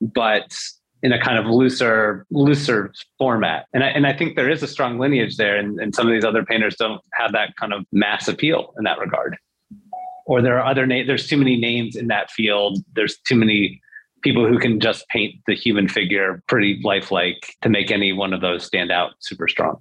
but 0.00 0.56
in 1.02 1.12
a 1.12 1.20
kind 1.20 1.38
of 1.38 1.46
looser, 1.46 2.26
looser 2.30 2.92
format. 3.18 3.66
And 3.72 3.84
I, 3.84 3.88
and 3.88 4.06
I 4.06 4.12
think 4.12 4.34
there 4.36 4.50
is 4.50 4.62
a 4.62 4.66
strong 4.66 4.98
lineage 4.98 5.36
there. 5.36 5.56
And, 5.56 5.78
and 5.80 5.94
some 5.94 6.06
of 6.06 6.12
these 6.12 6.24
other 6.24 6.44
painters 6.44 6.76
don't 6.76 7.00
have 7.14 7.32
that 7.32 7.54
kind 7.56 7.72
of 7.72 7.84
mass 7.92 8.26
appeal 8.26 8.74
in 8.78 8.84
that 8.84 8.98
regard 8.98 9.36
or 10.28 10.42
there 10.42 10.58
are 10.58 10.70
other 10.70 10.86
names 10.86 11.06
there's 11.06 11.26
too 11.26 11.38
many 11.38 11.56
names 11.56 11.96
in 11.96 12.06
that 12.08 12.30
field 12.30 12.78
there's 12.94 13.16
too 13.26 13.34
many 13.34 13.80
people 14.22 14.46
who 14.46 14.58
can 14.58 14.80
just 14.80 15.08
paint 15.08 15.34
the 15.46 15.54
human 15.54 15.88
figure 15.88 16.42
pretty 16.46 16.80
lifelike 16.82 17.56
to 17.62 17.68
make 17.68 17.90
any 17.90 18.12
one 18.12 18.32
of 18.32 18.40
those 18.40 18.64
stand 18.64 18.90
out 18.90 19.12
super 19.20 19.48
strong. 19.48 19.80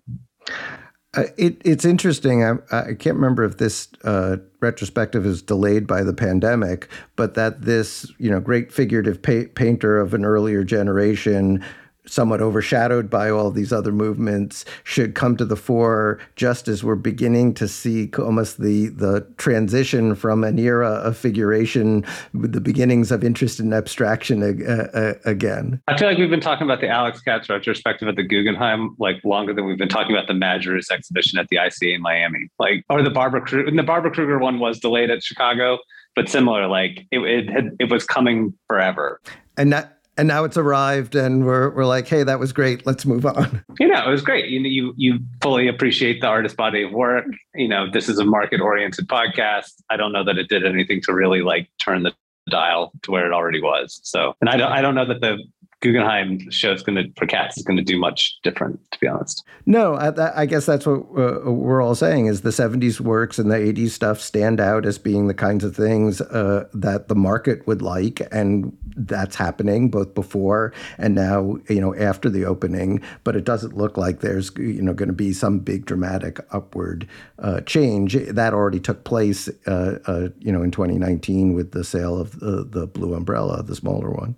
Uh, 1.13 1.23
it, 1.37 1.59
it's 1.65 1.85
interesting. 1.85 2.43
I, 2.43 2.55
I, 2.71 2.93
can't 2.93 3.15
remember 3.15 3.43
if 3.43 3.57
this 3.57 3.87
uh, 4.03 4.37
retrospective 4.59 5.25
is 5.25 5.41
delayed 5.41 5.87
by 5.87 6.03
the 6.03 6.13
pandemic, 6.13 6.89
but 7.15 7.33
that 7.33 7.61
this 7.63 8.11
you 8.19 8.29
know 8.29 8.39
great 8.39 8.71
figurative 8.71 9.21
pa- 9.21 9.49
painter 9.55 9.99
of 9.99 10.13
an 10.13 10.25
earlier 10.25 10.63
generation 10.63 11.63
somewhat 12.07 12.41
overshadowed 12.41 13.09
by 13.09 13.29
all 13.29 13.51
these 13.51 13.71
other 13.71 13.91
movements 13.91 14.65
should 14.83 15.15
come 15.15 15.37
to 15.37 15.45
the 15.45 15.55
fore 15.55 16.19
just 16.35 16.67
as 16.67 16.83
we're 16.83 16.95
beginning 16.95 17.53
to 17.53 17.67
see 17.67 18.09
almost 18.17 18.61
the 18.61 18.87
the 18.87 19.27
transition 19.37 20.15
from 20.15 20.43
an 20.43 20.57
era 20.57 20.89
of 20.89 21.17
figuration 21.17 22.03
with 22.33 22.53
the 22.53 22.61
beginnings 22.61 23.11
of 23.11 23.23
interest 23.23 23.59
in 23.59 23.73
abstraction 23.73 24.43
uh, 24.43 25.13
again. 25.25 25.81
I 25.87 25.97
feel 25.97 26.07
like 26.07 26.17
we've 26.17 26.29
been 26.29 26.39
talking 26.39 26.65
about 26.65 26.81
the 26.81 26.89
Alex 26.89 27.21
Katz 27.21 27.49
retrospective 27.49 28.07
at 28.07 28.15
the 28.15 28.23
Guggenheim 28.23 28.95
like 28.99 29.23
longer 29.23 29.53
than 29.53 29.65
we've 29.65 29.77
been 29.77 29.89
talking 29.89 30.15
about 30.15 30.27
the 30.27 30.33
Majerus 30.33 30.91
exhibition 30.91 31.39
at 31.39 31.47
the 31.49 31.57
ICA 31.57 31.95
in 31.95 32.01
Miami. 32.01 32.49
Like 32.59 32.83
or 32.89 33.01
the 33.03 33.09
Barbara 33.09 33.41
Kruger 33.41 33.69
the 33.69 33.83
Barbara 33.83 34.11
Kruger 34.11 34.39
one 34.39 34.59
was 34.59 34.79
delayed 34.79 35.09
at 35.09 35.23
Chicago, 35.23 35.79
but 36.15 36.29
similar 36.29 36.67
like 36.67 37.05
it 37.11 37.19
it, 37.19 37.49
had, 37.49 37.71
it 37.79 37.91
was 37.91 38.05
coming 38.05 38.53
forever. 38.67 39.21
And 39.57 39.73
that 39.73 39.96
and 40.17 40.27
now 40.27 40.43
it's 40.43 40.57
arrived 40.57 41.15
and 41.15 41.45
we're, 41.45 41.69
we're 41.71 41.85
like 41.85 42.07
hey 42.07 42.23
that 42.23 42.39
was 42.39 42.51
great. 42.51 42.85
Let's 42.85 43.05
move 43.05 43.25
on. 43.25 43.63
You 43.79 43.87
know 43.87 44.07
it 44.07 44.09
was 44.09 44.23
great. 44.23 44.49
You 44.49 44.61
you 44.61 44.93
you 44.97 45.19
fully 45.41 45.67
appreciate 45.67 46.19
the 46.19 46.27
artist 46.27 46.57
body 46.57 46.81
of 46.81 46.91
work. 46.91 47.25
You 47.53 47.67
know 47.67 47.89
this 47.91 48.09
is 48.09 48.17
a 48.17 48.25
market 48.25 48.59
oriented 48.59 49.07
podcast. 49.07 49.73
I 49.89 49.97
don't 49.97 50.11
know 50.11 50.23
that 50.23 50.37
it 50.37 50.49
did 50.49 50.65
anything 50.65 50.99
to 51.03 51.13
really 51.13 51.41
like 51.41 51.69
turn 51.83 52.01
the 52.01 52.13
dial 52.49 52.91
to 53.03 53.11
where 53.11 53.25
it 53.25 53.33
already 53.33 53.61
was. 53.61 53.99
So 54.03 54.33
and 54.41 54.49
i 54.49 54.57
don't 54.57 54.71
i 54.71 54.81
don't 54.81 54.95
know 54.95 55.05
that 55.05 55.21
the 55.21 55.37
Guggenheim 55.81 56.39
show 56.49 56.71
is 56.71 56.81
going 56.81 56.95
to 56.95 57.11
for 57.17 57.27
Katz 57.27 57.57
is 57.57 57.63
going 57.63 57.77
to 57.77 57.83
do 57.83 57.99
much 57.99 58.39
different, 58.41 58.79
to 58.91 58.99
be 58.99 59.07
honest. 59.07 59.43
No, 59.67 59.93
I, 59.93 60.41
I 60.41 60.45
guess 60.47 60.65
that's 60.65 60.87
what 60.87 61.01
uh, 61.17 61.51
we're 61.51 61.83
all 61.83 61.93
saying 61.93 62.25
is 62.25 62.41
the 62.41 62.49
'70s 62.49 62.99
works 62.99 63.37
and 63.37 63.51
the 63.51 63.55
'80s 63.55 63.91
stuff 63.91 64.19
stand 64.19 64.59
out 64.59 64.87
as 64.87 64.97
being 64.97 65.27
the 65.27 65.35
kinds 65.35 65.63
of 65.63 65.75
things 65.75 66.19
uh, 66.19 66.67
that 66.73 67.09
the 67.09 67.15
market 67.15 67.67
would 67.67 67.83
like, 67.83 68.21
and 68.31 68.75
that's 68.95 69.35
happening 69.35 69.89
both 69.89 70.15
before 70.15 70.73
and 70.97 71.13
now, 71.13 71.57
you 71.69 71.79
know, 71.79 71.93
after 71.95 72.27
the 72.27 72.43
opening. 72.43 72.99
But 73.23 73.35
it 73.35 73.43
doesn't 73.43 73.77
look 73.77 73.97
like 73.97 74.21
there's 74.21 74.51
you 74.57 74.81
know 74.81 74.93
going 74.93 75.09
to 75.09 75.13
be 75.13 75.31
some 75.31 75.59
big 75.59 75.85
dramatic 75.85 76.39
upward 76.51 77.07
uh, 77.37 77.61
change 77.61 78.15
that 78.15 78.53
already 78.53 78.79
took 78.79 79.03
place, 79.03 79.47
uh, 79.67 79.99
uh, 80.07 80.29
you 80.39 80.51
know, 80.51 80.63
in 80.63 80.71
2019 80.71 81.53
with 81.53 81.71
the 81.71 81.83
sale 81.83 82.19
of 82.19 82.39
the, 82.39 82.63
the 82.67 82.87
Blue 82.87 83.13
Umbrella, 83.13 83.61
the 83.61 83.75
smaller 83.75 84.09
one. 84.09 84.35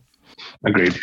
Agreed. 0.65 0.99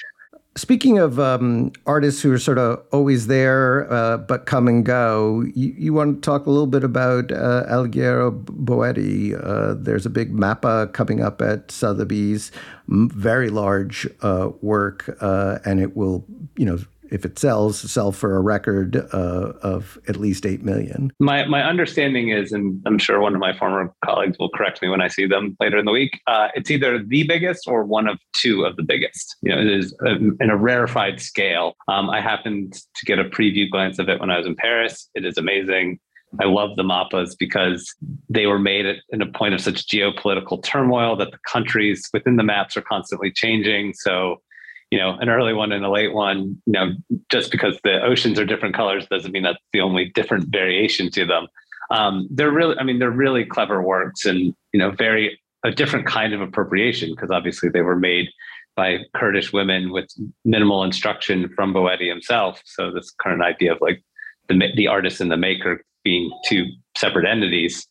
Speaking 0.57 0.99
of 0.99 1.21
um, 1.21 1.73
artists 1.85 2.23
who 2.23 2.33
are 2.33 2.39
sort 2.39 2.57
of 2.57 2.83
always 2.91 3.27
there 3.27 3.93
uh, 3.93 4.17
but 4.17 4.47
come 4.47 4.69
and 4.69 4.87
go, 4.87 5.43
you, 5.55 5.75
you, 5.77 5.93
want 5.93 6.17
to 6.17 6.21
talk 6.27 6.47
a 6.47 6.51
little 6.51 6.67
bit 6.67 6.83
about 6.83 7.31
uh, 7.31 7.65
Alighiero 7.69 8.43
Boetti. 8.43 9.39
Uh, 9.39 9.75
there's 9.79 10.07
a 10.07 10.11
big 10.11 10.33
mappa 10.33 10.91
coming 10.95 11.23
up 11.23 11.43
at 11.43 11.71
Sotheby's, 11.71 12.53
very 12.89 13.51
large 13.51 14.09
uh, 14.23 14.49
work, 14.63 15.15
uh, 15.21 15.59
and 15.67 15.79
it 15.79 15.95
will, 15.95 16.25
you 16.57 16.65
know, 16.65 16.79
if 17.11 17.25
it 17.25 17.39
sells, 17.39 17.79
sell 17.91 18.13
for 18.13 18.37
a 18.37 18.41
record 18.41 18.97
uh, 19.13 19.53
of 19.63 19.99
at 20.09 20.17
least 20.17 20.47
eight 20.47 20.63
million. 20.63 21.13
My 21.21 21.45
my 21.47 21.63
understanding 21.63 22.31
is, 22.31 22.53
and 22.53 22.81
I'm 22.87 22.99
sure 22.99 23.21
one 23.21 23.35
of 23.35 23.41
my 23.41 23.57
former 23.57 23.93
colleagues 24.05 24.37
will 24.39 24.51
correct 24.51 24.83
me 24.83 24.89
when 24.89 25.01
I 25.01 25.09
see 25.09 25.27
them 25.27 25.57
later 25.61 25.79
in 25.79 25.85
the 25.85 25.93
week. 25.93 26.21
Uh, 26.27 26.49
it's 26.55 26.71
either 26.71 27.03
the 27.03 27.25
biggest 27.25 27.67
or 27.67 27.85
one 27.85 28.09
of 28.09 28.19
two 28.35 28.65
of 28.65 28.77
the 28.77 28.83
biggest. 28.83 29.37
You 29.43 29.55
know, 29.55 29.61
it 29.61 29.69
is 29.69 29.95
a, 30.05 30.17
in 30.41 30.51
a 30.51 30.57
rarefied 30.57 31.21
scale. 31.21 31.75
Um, 31.89 32.11
I 32.11 32.21
happened 32.21 32.75
to 32.75 33.07
get 33.07 33.19
a 33.19 33.25
preview 33.25 33.71
glance 33.71 33.99
of 33.99 34.09
it 34.09 34.21
when 34.21 34.31
I 34.31 34.39
was 34.39 34.47
in 34.47 34.57
Paris. 34.57 35.09
It 35.15 35.25
is 35.25 35.39
amazing. 35.39 35.99
I 36.41 36.45
love 36.45 36.77
the 36.77 36.83
mappas 36.83 37.37
because 37.39 37.95
they 38.29 38.47
were 38.47 38.59
made 38.59 38.85
at, 38.85 38.97
in 39.11 39.23
a 39.23 39.27
point 39.27 39.55
of 39.55 39.61
such 39.61 39.87
geopolitical 39.87 40.63
turmoil 40.63 41.17
that 41.17 41.31
the 41.31 41.39
countries 41.47 42.09
within 42.13 42.37
the 42.37 42.43
maps 42.43 42.77
are 42.77 42.83
constantly 42.83 43.31
changing. 43.31 43.95
So 43.95 44.43
you 44.91 44.99
know, 44.99 45.17
an 45.19 45.29
early 45.29 45.53
one 45.53 45.73
and 45.73 45.85
a 45.85 45.91
late 45.91 46.15
one, 46.15 46.61
you 46.67 46.73
know, 46.73 46.93
just 47.31 47.51
because 47.51 47.79
the 47.83 48.03
oceans 48.03 48.39
are 48.39 48.45
different 48.45 48.75
colors 48.75 49.07
doesn't 49.07 49.33
mean 49.33 49.43
that's 49.43 49.59
the 49.73 49.81
only 49.81 50.13
different 50.15 50.49
variation 50.49 51.11
to 51.11 51.27
them. 51.27 51.49
Um, 51.91 52.29
they're 52.31 52.53
really, 52.53 52.77
I 52.79 52.85
mean, 52.85 52.99
they're 52.99 53.11
really 53.11 53.45
clever 53.45 53.83
works 53.83 54.25
and, 54.25 54.55
you 54.73 54.79
know, 54.79 54.91
very, 54.91 55.41
a 55.65 55.71
different 55.71 56.07
kind 56.07 56.33
of 56.33 56.41
appropriation 56.41 57.11
because 57.11 57.31
obviously 57.31 57.69
they 57.69 57.83
were 57.83 57.97
made 57.97 58.29
by 58.77 58.99
Kurdish 59.17 59.53
women 59.53 59.91
with 59.91 60.07
minimal 60.45 60.85
instruction 60.85 61.49
from 61.57 61.75
Boetti 61.75 62.09
himself. 62.09 62.61
So 62.65 62.93
this 62.93 63.13
current 63.21 63.43
idea 63.43 63.73
of 63.73 63.79
like 63.81 64.03
the, 64.49 64.73
the 64.77 64.87
artist 64.87 65.21
and 65.21 65.31
the 65.31 65.37
maker 65.37 65.83
being 66.05 66.31
two 66.47 66.67
separate 66.97 67.27
entities 67.27 67.89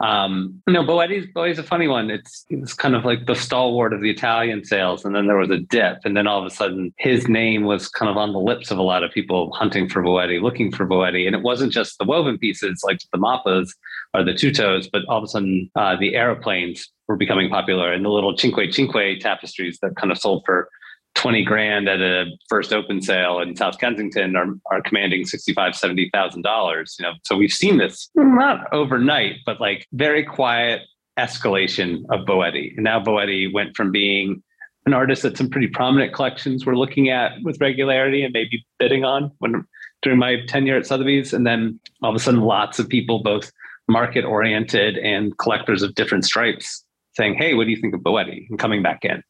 um, 0.00 0.62
no, 0.66 0.82
Boetti's 0.82 1.26
Boetti's 1.32 1.58
a 1.58 1.62
funny 1.62 1.88
one. 1.88 2.10
It's 2.10 2.44
it 2.50 2.60
was 2.60 2.74
kind 2.74 2.94
of 2.94 3.04
like 3.04 3.26
the 3.26 3.34
stalwart 3.34 3.92
of 3.92 4.00
the 4.00 4.10
Italian 4.10 4.64
sales, 4.64 5.04
and 5.04 5.14
then 5.14 5.26
there 5.26 5.36
was 5.36 5.50
a 5.50 5.58
dip, 5.58 5.98
and 6.04 6.16
then 6.16 6.26
all 6.26 6.38
of 6.40 6.46
a 6.46 6.50
sudden 6.50 6.92
his 6.98 7.28
name 7.28 7.64
was 7.64 7.88
kind 7.88 8.10
of 8.10 8.16
on 8.16 8.32
the 8.32 8.38
lips 8.38 8.70
of 8.70 8.78
a 8.78 8.82
lot 8.82 9.02
of 9.02 9.12
people 9.12 9.52
hunting 9.52 9.88
for 9.88 10.02
Boetti, 10.02 10.40
looking 10.40 10.70
for 10.70 10.86
Boetti, 10.86 11.26
and 11.26 11.34
it 11.34 11.42
wasn't 11.42 11.72
just 11.72 11.98
the 11.98 12.04
woven 12.04 12.38
pieces 12.38 12.82
like 12.84 13.00
the 13.12 13.18
mappas 13.18 13.70
or 14.14 14.22
the 14.22 14.32
tutos, 14.32 14.88
but 14.92 15.02
all 15.08 15.18
of 15.18 15.24
a 15.24 15.28
sudden 15.28 15.70
uh, 15.76 15.96
the 15.96 16.14
aeroplanes 16.14 16.90
were 17.08 17.16
becoming 17.16 17.48
popular, 17.48 17.92
and 17.92 18.04
the 18.04 18.10
little 18.10 18.36
cinque 18.36 18.72
cinque 18.72 19.20
tapestries 19.20 19.78
that 19.80 19.96
kind 19.96 20.12
of 20.12 20.18
sold 20.18 20.42
for 20.44 20.68
20 21.16 21.44
grand 21.44 21.88
at 21.88 22.00
a 22.00 22.26
first 22.48 22.72
open 22.72 23.02
sale 23.02 23.40
in 23.40 23.56
South 23.56 23.78
Kensington 23.78 24.36
are, 24.36 24.46
are 24.70 24.82
commanding 24.82 25.24
65, 25.24 25.74
70,000 25.74 26.42
dollars. 26.42 26.96
You 26.98 27.04
know, 27.04 27.12
so 27.24 27.36
we've 27.36 27.50
seen 27.50 27.78
this 27.78 28.10
not 28.14 28.72
overnight, 28.72 29.36
but 29.44 29.60
like 29.60 29.86
very 29.92 30.22
quiet 30.22 30.82
escalation 31.18 32.02
of 32.10 32.26
Boetti. 32.26 32.74
And 32.76 32.84
now 32.84 33.00
Boetti 33.00 33.52
went 33.52 33.76
from 33.76 33.90
being 33.90 34.42
an 34.84 34.92
artist 34.92 35.22
that 35.22 35.36
some 35.36 35.48
pretty 35.48 35.68
prominent 35.68 36.12
collections 36.12 36.64
were 36.64 36.76
looking 36.76 37.08
at 37.08 37.32
with 37.42 37.60
regularity 37.60 38.22
and 38.22 38.32
maybe 38.32 38.64
bidding 38.78 39.04
on 39.04 39.32
when 39.38 39.64
during 40.02 40.18
my 40.18 40.36
tenure 40.46 40.76
at 40.76 40.86
Sotheby's. 40.86 41.32
And 41.32 41.46
then 41.46 41.80
all 42.02 42.10
of 42.10 42.16
a 42.16 42.18
sudden 42.20 42.42
lots 42.42 42.78
of 42.78 42.88
people, 42.88 43.22
both 43.22 43.50
market 43.88 44.24
oriented 44.24 44.98
and 44.98 45.36
collectors 45.38 45.82
of 45.82 45.94
different 45.94 46.24
stripes 46.24 46.84
saying, 47.14 47.34
Hey, 47.34 47.54
what 47.54 47.64
do 47.64 47.70
you 47.70 47.80
think 47.80 47.94
of 47.94 48.02
Boetti? 48.02 48.46
And 48.50 48.58
coming 48.58 48.82
back 48.82 49.04
in. 49.04 49.22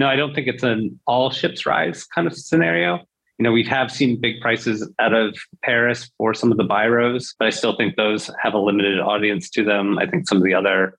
No, 0.00 0.08
I 0.08 0.16
don't 0.16 0.34
think 0.34 0.46
it's 0.46 0.62
an 0.62 0.98
all 1.06 1.30
ships 1.30 1.66
rise 1.66 2.04
kind 2.04 2.26
of 2.26 2.34
scenario. 2.34 3.00
You 3.38 3.42
know, 3.42 3.52
we 3.52 3.62
have 3.64 3.92
seen 3.92 4.18
big 4.18 4.40
prices 4.40 4.90
out 4.98 5.12
of 5.12 5.36
Paris 5.62 6.10
for 6.16 6.32
some 6.32 6.50
of 6.50 6.56
the 6.56 6.64
Biros, 6.64 7.34
but 7.38 7.48
I 7.48 7.50
still 7.50 7.76
think 7.76 7.96
those 7.96 8.30
have 8.42 8.54
a 8.54 8.58
limited 8.58 8.98
audience 8.98 9.50
to 9.50 9.62
them. 9.62 9.98
I 9.98 10.06
think 10.06 10.26
some 10.26 10.38
of 10.38 10.44
the 10.44 10.54
other 10.54 10.96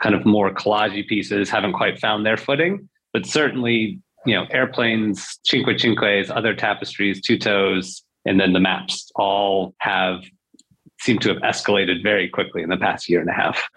kind 0.00 0.14
of 0.14 0.24
more 0.24 0.54
collage 0.54 1.04
pieces 1.08 1.50
haven't 1.50 1.72
quite 1.72 1.98
found 1.98 2.24
their 2.24 2.36
footing, 2.36 2.88
but 3.12 3.26
certainly, 3.26 4.00
you 4.24 4.36
know, 4.36 4.46
airplanes, 4.52 5.36
cinque 5.44 5.76
cinques, 5.80 6.30
other 6.30 6.54
tapestries, 6.54 7.20
tutos, 7.20 8.02
and 8.24 8.38
then 8.38 8.52
the 8.52 8.60
maps 8.60 9.10
all 9.16 9.74
have 9.78 10.22
seem 11.00 11.18
to 11.18 11.28
have 11.30 11.42
escalated 11.42 12.04
very 12.04 12.28
quickly 12.28 12.62
in 12.62 12.68
the 12.68 12.76
past 12.76 13.08
year 13.08 13.20
and 13.20 13.30
a 13.30 13.32
half. 13.32 13.68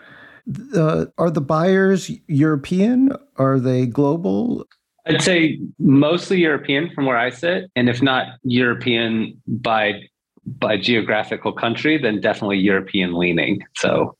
Uh, 0.74 1.06
are 1.18 1.30
the 1.30 1.42
buyers 1.42 2.10
European? 2.28 3.12
Are 3.38 3.60
they 3.60 3.86
global? 3.86 4.66
I'd 5.06 5.22
say 5.22 5.60
mostly 5.80 6.40
European 6.40 6.90
from 6.94 7.06
where 7.06 7.18
I 7.18 7.30
sit, 7.30 7.72
and 7.76 7.90
if 7.90 8.02
not 8.02 8.28
European 8.44 9.40
by 9.48 10.02
by 10.46 10.78
geographical 10.78 11.52
country, 11.52 11.98
then 11.98 12.22
definitely 12.22 12.58
European 12.58 13.14
leaning. 13.18 13.64
So 13.76 14.16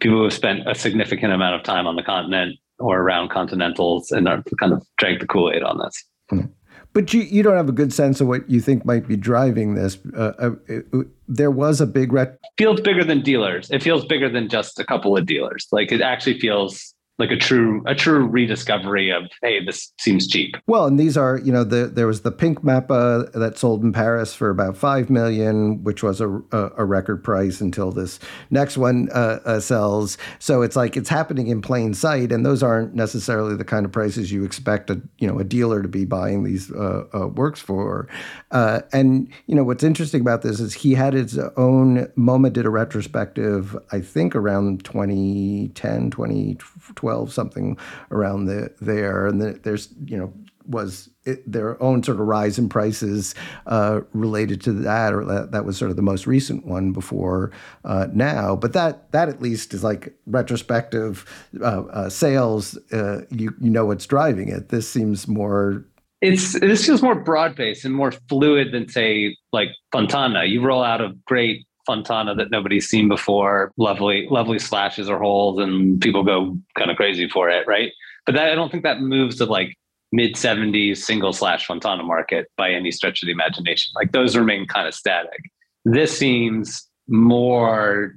people 0.00 0.18
who 0.18 0.24
have 0.24 0.32
spent 0.32 0.68
a 0.68 0.74
significant 0.74 1.32
amount 1.32 1.54
of 1.54 1.62
time 1.62 1.86
on 1.86 1.96
the 1.96 2.02
continent 2.02 2.58
or 2.78 3.00
around 3.00 3.30
continentals 3.30 4.10
and 4.10 4.28
are 4.28 4.42
kind 4.58 4.72
of 4.72 4.84
drank 4.96 5.20
the 5.20 5.26
Kool 5.26 5.52
Aid 5.52 5.62
on 5.62 5.78
this. 5.78 6.48
But 6.92 7.12
you, 7.14 7.20
you 7.20 7.42
don't 7.42 7.56
have 7.56 7.68
a 7.68 7.72
good 7.72 7.92
sense 7.92 8.20
of 8.20 8.26
what 8.26 8.48
you 8.50 8.60
think 8.60 8.84
might 8.84 9.06
be 9.06 9.16
driving 9.16 9.74
this. 9.74 9.98
Uh, 10.16 10.32
uh, 10.38 10.50
uh, 10.68 11.02
there 11.28 11.50
was 11.50 11.80
a 11.80 11.86
big 11.86 12.12
ret- 12.12 12.38
feels 12.56 12.80
bigger 12.80 13.04
than 13.04 13.22
dealers. 13.22 13.70
It 13.70 13.82
feels 13.82 14.04
bigger 14.04 14.28
than 14.28 14.48
just 14.48 14.80
a 14.80 14.84
couple 14.84 15.16
of 15.16 15.26
dealers. 15.26 15.68
Like 15.70 15.92
it 15.92 16.00
actually 16.00 16.40
feels 16.40 16.94
like 17.18 17.30
a 17.30 17.36
true 17.36 17.82
a 17.86 17.94
true 17.94 18.26
rediscovery 18.26 19.10
of 19.10 19.24
hey 19.42 19.64
this 19.64 19.92
seems 19.98 20.26
cheap. 20.26 20.56
Well 20.66 20.86
and 20.86 20.98
these 20.98 21.16
are 21.16 21.38
you 21.38 21.52
know 21.52 21.64
the, 21.64 21.86
there 21.86 22.06
was 22.06 22.22
the 22.22 22.30
pink 22.30 22.60
mappa 22.62 23.32
that 23.32 23.58
sold 23.58 23.82
in 23.82 23.92
paris 23.92 24.34
for 24.34 24.50
about 24.50 24.76
five 24.76 25.10
million 25.10 25.82
which 25.82 26.02
was 26.02 26.20
a, 26.20 26.28
a, 26.52 26.70
a 26.78 26.84
record 26.84 27.24
price 27.24 27.60
until 27.60 27.90
this 27.90 28.20
next 28.50 28.76
one 28.76 29.08
uh, 29.12 29.40
uh, 29.44 29.60
sells. 29.60 30.18
So 30.38 30.62
it's 30.62 30.76
like 30.76 30.96
it's 30.96 31.08
happening 31.08 31.48
in 31.48 31.60
plain 31.60 31.94
sight 31.94 32.30
and 32.32 32.46
those 32.46 32.62
aren't 32.62 32.94
necessarily 32.94 33.56
the 33.56 33.64
kind 33.64 33.84
of 33.84 33.92
prices 33.92 34.30
you 34.30 34.44
expect 34.44 34.90
a 34.90 35.00
you 35.18 35.26
know 35.26 35.38
a 35.38 35.44
dealer 35.44 35.82
to 35.82 35.88
be 35.88 36.04
buying 36.04 36.44
these 36.44 36.70
uh, 36.72 37.04
uh 37.14 37.28
works 37.28 37.60
for. 37.60 38.08
Uh, 38.50 38.80
and 38.92 39.28
you 39.46 39.54
know 39.54 39.64
what's 39.64 39.82
interesting 39.82 40.20
about 40.20 40.42
this 40.42 40.60
is 40.60 40.72
he 40.74 40.94
had 40.94 41.14
his 41.14 41.38
own 41.56 42.06
moma 42.16 42.52
did 42.52 42.64
a 42.64 42.70
retrospective 42.70 43.76
i 43.92 44.00
think 44.00 44.34
around 44.34 44.84
2010 44.84 46.10
2012 46.10 47.07
12 47.08 47.32
something 47.32 47.78
around 48.10 48.44
the, 48.44 48.70
there. 48.82 49.26
And 49.26 49.40
the, 49.40 49.58
there's, 49.62 49.88
you 50.04 50.18
know, 50.18 50.30
was 50.66 51.08
it, 51.24 51.50
their 51.50 51.82
own 51.82 52.02
sort 52.02 52.20
of 52.20 52.26
rise 52.26 52.58
in 52.58 52.68
prices 52.68 53.34
uh, 53.66 54.02
related 54.12 54.60
to 54.60 54.72
that, 54.74 55.14
or 55.14 55.24
that, 55.24 55.52
that 55.52 55.64
was 55.64 55.78
sort 55.78 55.90
of 55.90 55.96
the 55.96 56.02
most 56.02 56.26
recent 56.26 56.66
one 56.66 56.92
before 56.92 57.50
uh, 57.86 58.08
now. 58.12 58.54
But 58.54 58.74
that 58.74 59.10
that 59.12 59.30
at 59.30 59.40
least 59.40 59.72
is 59.72 59.82
like 59.82 60.14
retrospective 60.26 61.24
uh, 61.62 61.84
uh 61.84 62.10
sales. 62.10 62.76
Uh, 62.92 63.22
you 63.30 63.54
you 63.58 63.70
know 63.70 63.86
what's 63.86 64.04
driving 64.04 64.50
it. 64.50 64.68
This 64.68 64.86
seems 64.86 65.26
more. 65.26 65.86
It's 66.20 66.60
this 66.60 66.84
feels 66.84 67.00
more 67.00 67.14
broad 67.14 67.56
based 67.56 67.86
and 67.86 67.94
more 67.94 68.12
fluid 68.28 68.72
than 68.72 68.90
say 68.90 69.34
like 69.54 69.70
Fontana. 69.90 70.44
You 70.44 70.60
roll 70.62 70.84
out 70.84 71.00
a 71.00 71.14
great 71.24 71.64
Fontana 71.88 72.34
that 72.34 72.50
nobody's 72.50 72.86
seen 72.86 73.08
before, 73.08 73.72
lovely, 73.78 74.28
lovely 74.30 74.58
slashes 74.58 75.08
or 75.08 75.18
holes, 75.18 75.58
and 75.58 75.98
people 76.02 76.22
go 76.22 76.56
kind 76.76 76.90
of 76.90 76.98
crazy 76.98 77.28
for 77.28 77.48
it, 77.48 77.66
right? 77.66 77.92
But 78.26 78.34
that, 78.34 78.50
I 78.50 78.54
don't 78.54 78.70
think 78.70 78.82
that 78.84 79.00
moves 79.00 79.36
to 79.36 79.46
like 79.46 79.74
mid 80.12 80.34
70s 80.34 80.98
single 80.98 81.32
slash 81.32 81.66
Fontana 81.66 82.02
market 82.02 82.46
by 82.58 82.70
any 82.70 82.90
stretch 82.90 83.22
of 83.22 83.26
the 83.26 83.32
imagination. 83.32 83.90
Like 83.96 84.12
those 84.12 84.36
remain 84.36 84.66
kind 84.66 84.86
of 84.86 84.94
static. 84.94 85.40
This 85.86 86.16
seems 86.16 86.86
more 87.08 88.16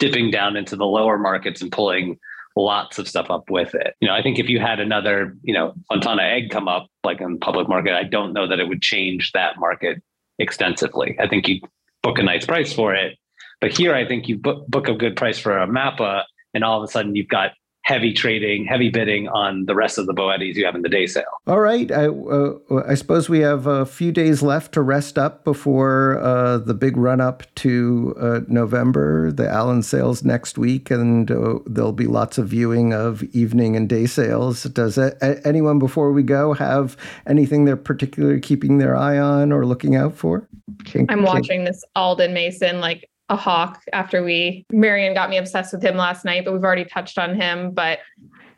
dipping 0.00 0.32
down 0.32 0.56
into 0.56 0.74
the 0.74 0.84
lower 0.84 1.16
markets 1.16 1.62
and 1.62 1.70
pulling 1.70 2.18
lots 2.56 2.98
of 2.98 3.06
stuff 3.06 3.30
up 3.30 3.48
with 3.50 3.72
it. 3.74 3.94
You 4.00 4.08
know, 4.08 4.14
I 4.14 4.22
think 4.22 4.40
if 4.40 4.48
you 4.48 4.58
had 4.58 4.80
another, 4.80 5.36
you 5.42 5.54
know, 5.54 5.74
Fontana 5.88 6.22
egg 6.22 6.50
come 6.50 6.66
up 6.66 6.88
like 7.04 7.20
in 7.20 7.38
public 7.38 7.68
market, 7.68 7.94
I 7.94 8.02
don't 8.02 8.32
know 8.32 8.48
that 8.48 8.58
it 8.58 8.66
would 8.66 8.82
change 8.82 9.30
that 9.32 9.60
market 9.60 10.02
extensively. 10.40 11.16
I 11.20 11.28
think 11.28 11.46
you 11.46 11.60
book 12.06 12.18
a 12.18 12.22
nice 12.22 12.46
price 12.46 12.72
for 12.72 12.94
it. 12.94 13.18
But 13.60 13.76
here, 13.76 13.92
I 13.92 14.06
think 14.06 14.28
you 14.28 14.38
book, 14.38 14.68
book 14.68 14.86
a 14.86 14.94
good 14.94 15.16
price 15.16 15.38
for 15.38 15.58
a 15.58 15.66
Mappa, 15.66 16.20
uh, 16.20 16.22
and 16.54 16.62
all 16.62 16.80
of 16.80 16.88
a 16.88 16.92
sudden 16.92 17.16
you've 17.16 17.28
got 17.28 17.50
heavy 17.86 18.12
trading, 18.12 18.64
heavy 18.64 18.90
bidding 18.90 19.28
on 19.28 19.64
the 19.66 19.74
rest 19.74 19.96
of 19.96 20.06
the 20.06 20.12
Boettis 20.12 20.56
you 20.56 20.64
have 20.64 20.74
in 20.74 20.82
the 20.82 20.88
day 20.88 21.06
sale. 21.06 21.22
All 21.46 21.60
right. 21.60 21.88
I, 21.92 22.06
uh, 22.08 22.54
I 22.84 22.94
suppose 22.94 23.28
we 23.28 23.38
have 23.38 23.68
a 23.68 23.86
few 23.86 24.10
days 24.10 24.42
left 24.42 24.72
to 24.72 24.82
rest 24.82 25.16
up 25.16 25.44
before 25.44 26.18
uh, 26.18 26.58
the 26.58 26.74
big 26.74 26.96
run 26.96 27.20
up 27.20 27.44
to 27.56 28.12
uh, 28.18 28.40
November, 28.48 29.30
the 29.30 29.48
Allen 29.48 29.84
sales 29.84 30.24
next 30.24 30.58
week, 30.58 30.90
and 30.90 31.30
uh, 31.30 31.60
there'll 31.64 31.92
be 31.92 32.08
lots 32.08 32.38
of 32.38 32.48
viewing 32.48 32.92
of 32.92 33.22
evening 33.22 33.76
and 33.76 33.88
day 33.88 34.06
sales. 34.06 34.64
Does 34.64 34.98
anyone 35.44 35.78
before 35.78 36.10
we 36.10 36.24
go 36.24 36.54
have 36.54 36.96
anything 37.28 37.66
they're 37.66 37.76
particularly 37.76 38.40
keeping 38.40 38.78
their 38.78 38.96
eye 38.96 39.16
on 39.16 39.52
or 39.52 39.64
looking 39.64 39.94
out 39.94 40.16
for? 40.16 40.48
Can, 40.86 41.06
I'm 41.08 41.22
watching 41.22 41.62
this 41.62 41.84
Alden 41.94 42.34
Mason 42.34 42.80
like 42.80 43.08
a 43.28 43.36
hawk 43.36 43.82
after 43.92 44.22
we 44.22 44.64
Marion 44.70 45.14
got 45.14 45.30
me 45.30 45.36
obsessed 45.36 45.72
with 45.72 45.82
him 45.82 45.96
last 45.96 46.24
night, 46.24 46.44
but 46.44 46.52
we've 46.52 46.64
already 46.64 46.84
touched 46.84 47.18
on 47.18 47.34
him. 47.34 47.72
But 47.72 47.98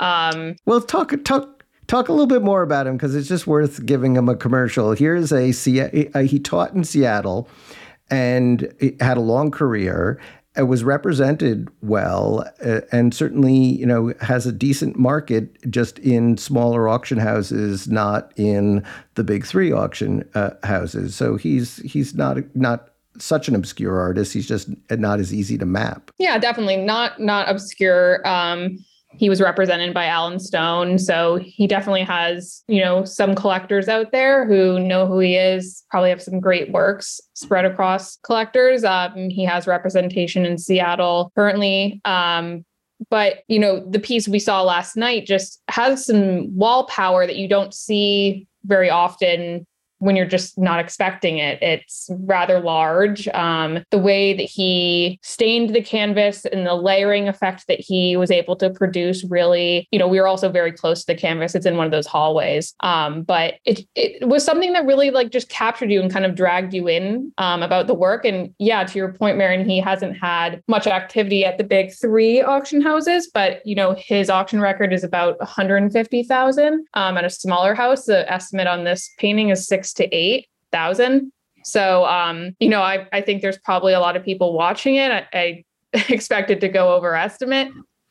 um 0.00 0.56
well 0.66 0.80
talk 0.80 1.12
talk 1.24 1.64
talk 1.86 2.08
a 2.08 2.12
little 2.12 2.26
bit 2.26 2.42
more 2.42 2.62
about 2.62 2.86
him 2.86 2.96
because 2.96 3.14
it's 3.14 3.28
just 3.28 3.46
worth 3.46 3.84
giving 3.86 4.14
him 4.14 4.28
a 4.28 4.36
commercial. 4.36 4.92
Here's 4.92 5.32
a, 5.32 5.50
he 5.50 6.38
taught 6.38 6.74
in 6.74 6.84
Seattle 6.84 7.48
and 8.10 8.72
had 9.00 9.16
a 9.16 9.22
long 9.22 9.50
career. 9.50 10.20
Was 10.56 10.82
represented 10.82 11.68
well, 11.82 12.44
uh, 12.64 12.80
and 12.90 13.14
certainly, 13.14 13.54
you 13.54 13.86
know, 13.86 14.12
has 14.20 14.44
a 14.44 14.50
decent 14.50 14.98
market 14.98 15.56
just 15.70 16.00
in 16.00 16.36
smaller 16.36 16.88
auction 16.88 17.18
houses, 17.18 17.86
not 17.86 18.32
in 18.34 18.84
the 19.14 19.22
big 19.22 19.46
three 19.46 19.70
auction 19.70 20.28
uh, 20.34 20.50
houses. 20.64 21.14
So 21.14 21.36
he's 21.36 21.76
he's 21.76 22.12
not 22.16 22.38
not 22.56 22.88
such 23.18 23.48
an 23.48 23.54
obscure 23.54 24.00
artist. 24.00 24.32
He's 24.32 24.48
just 24.48 24.68
not 24.90 25.20
as 25.20 25.32
easy 25.32 25.58
to 25.58 25.66
map. 25.66 26.10
Yeah, 26.18 26.38
definitely 26.38 26.76
not 26.76 27.20
not 27.20 27.48
obscure. 27.48 28.26
Um, 28.26 28.78
he 29.10 29.30
was 29.30 29.40
represented 29.40 29.94
by 29.94 30.04
Allan 30.04 30.38
Stone, 30.38 30.98
so 30.98 31.36
he 31.36 31.66
definitely 31.66 32.02
has 32.02 32.62
you 32.68 32.80
know 32.82 33.04
some 33.04 33.34
collectors 33.34 33.88
out 33.88 34.12
there 34.12 34.46
who 34.46 34.78
know 34.78 35.06
who 35.06 35.18
he 35.18 35.36
is. 35.36 35.84
Probably 35.90 36.10
have 36.10 36.22
some 36.22 36.40
great 36.40 36.70
works 36.72 37.20
spread 37.34 37.64
across 37.64 38.16
collectors. 38.18 38.84
Um, 38.84 39.30
he 39.30 39.44
has 39.44 39.66
representation 39.66 40.44
in 40.44 40.58
Seattle 40.58 41.32
currently. 41.34 42.00
Um, 42.04 42.64
but 43.10 43.44
you 43.48 43.58
know 43.58 43.80
the 43.88 44.00
piece 44.00 44.28
we 44.28 44.38
saw 44.38 44.62
last 44.62 44.96
night 44.96 45.26
just 45.26 45.62
has 45.68 46.04
some 46.04 46.54
wall 46.56 46.84
power 46.86 47.26
that 47.26 47.36
you 47.36 47.48
don't 47.48 47.72
see 47.72 48.46
very 48.64 48.90
often 48.90 49.66
when 49.98 50.16
you're 50.16 50.26
just 50.26 50.58
not 50.58 50.80
expecting 50.80 51.38
it. 51.38 51.58
It's 51.62 52.10
rather 52.20 52.60
large. 52.60 53.28
Um, 53.28 53.84
the 53.90 53.98
way 53.98 54.34
that 54.34 54.42
he 54.42 55.18
stained 55.22 55.74
the 55.74 55.82
canvas 55.82 56.44
and 56.44 56.66
the 56.66 56.74
layering 56.74 57.28
effect 57.28 57.66
that 57.68 57.80
he 57.80 58.16
was 58.16 58.30
able 58.30 58.56
to 58.56 58.70
produce 58.70 59.24
really, 59.24 59.88
you 59.90 59.98
know, 59.98 60.08
we 60.08 60.20
were 60.20 60.26
also 60.26 60.48
very 60.48 60.72
close 60.72 61.00
to 61.00 61.06
the 61.12 61.18
canvas. 61.18 61.54
It's 61.54 61.66
in 61.66 61.76
one 61.76 61.86
of 61.86 61.92
those 61.92 62.06
hallways. 62.06 62.74
Um, 62.80 63.22
but 63.22 63.54
it 63.64 63.80
it 63.94 64.28
was 64.28 64.44
something 64.44 64.72
that 64.72 64.86
really 64.86 65.10
like 65.10 65.30
just 65.30 65.48
captured 65.48 65.90
you 65.90 66.00
and 66.00 66.12
kind 66.12 66.24
of 66.24 66.34
dragged 66.34 66.72
you 66.72 66.88
in 66.88 67.32
um, 67.38 67.62
about 67.62 67.86
the 67.86 67.94
work. 67.94 68.24
And 68.24 68.54
yeah, 68.58 68.84
to 68.84 68.98
your 68.98 69.12
point, 69.12 69.36
Marion, 69.36 69.68
he 69.68 69.80
hasn't 69.80 70.16
had 70.16 70.62
much 70.68 70.86
activity 70.86 71.44
at 71.44 71.58
the 71.58 71.64
big 71.64 71.92
three 71.92 72.42
auction 72.42 72.80
houses, 72.80 73.30
but 73.32 73.64
you 73.66 73.74
know, 73.74 73.96
his 73.98 74.30
auction 74.30 74.60
record 74.60 74.92
is 74.92 75.04
about 75.04 75.38
150,000 75.40 76.86
um, 76.94 77.16
at 77.16 77.24
a 77.24 77.30
smaller 77.30 77.74
house. 77.74 78.04
The 78.04 78.30
estimate 78.32 78.66
on 78.66 78.84
this 78.84 79.10
painting 79.18 79.50
is 79.50 79.66
six 79.66 79.87
to 79.94 80.14
eight 80.14 80.46
thousand. 80.72 81.32
So, 81.64 82.06
um, 82.06 82.54
you 82.60 82.68
know, 82.68 82.82
I, 82.82 83.06
I 83.12 83.20
think 83.20 83.42
there's 83.42 83.58
probably 83.58 83.92
a 83.92 84.00
lot 84.00 84.16
of 84.16 84.24
people 84.24 84.54
watching 84.54 84.96
it. 84.96 85.10
I, 85.10 85.26
I 85.34 85.64
expect 86.08 86.50
it 86.50 86.60
to 86.60 86.68
go 86.68 86.94
over 86.94 87.14
estimate. 87.14 87.68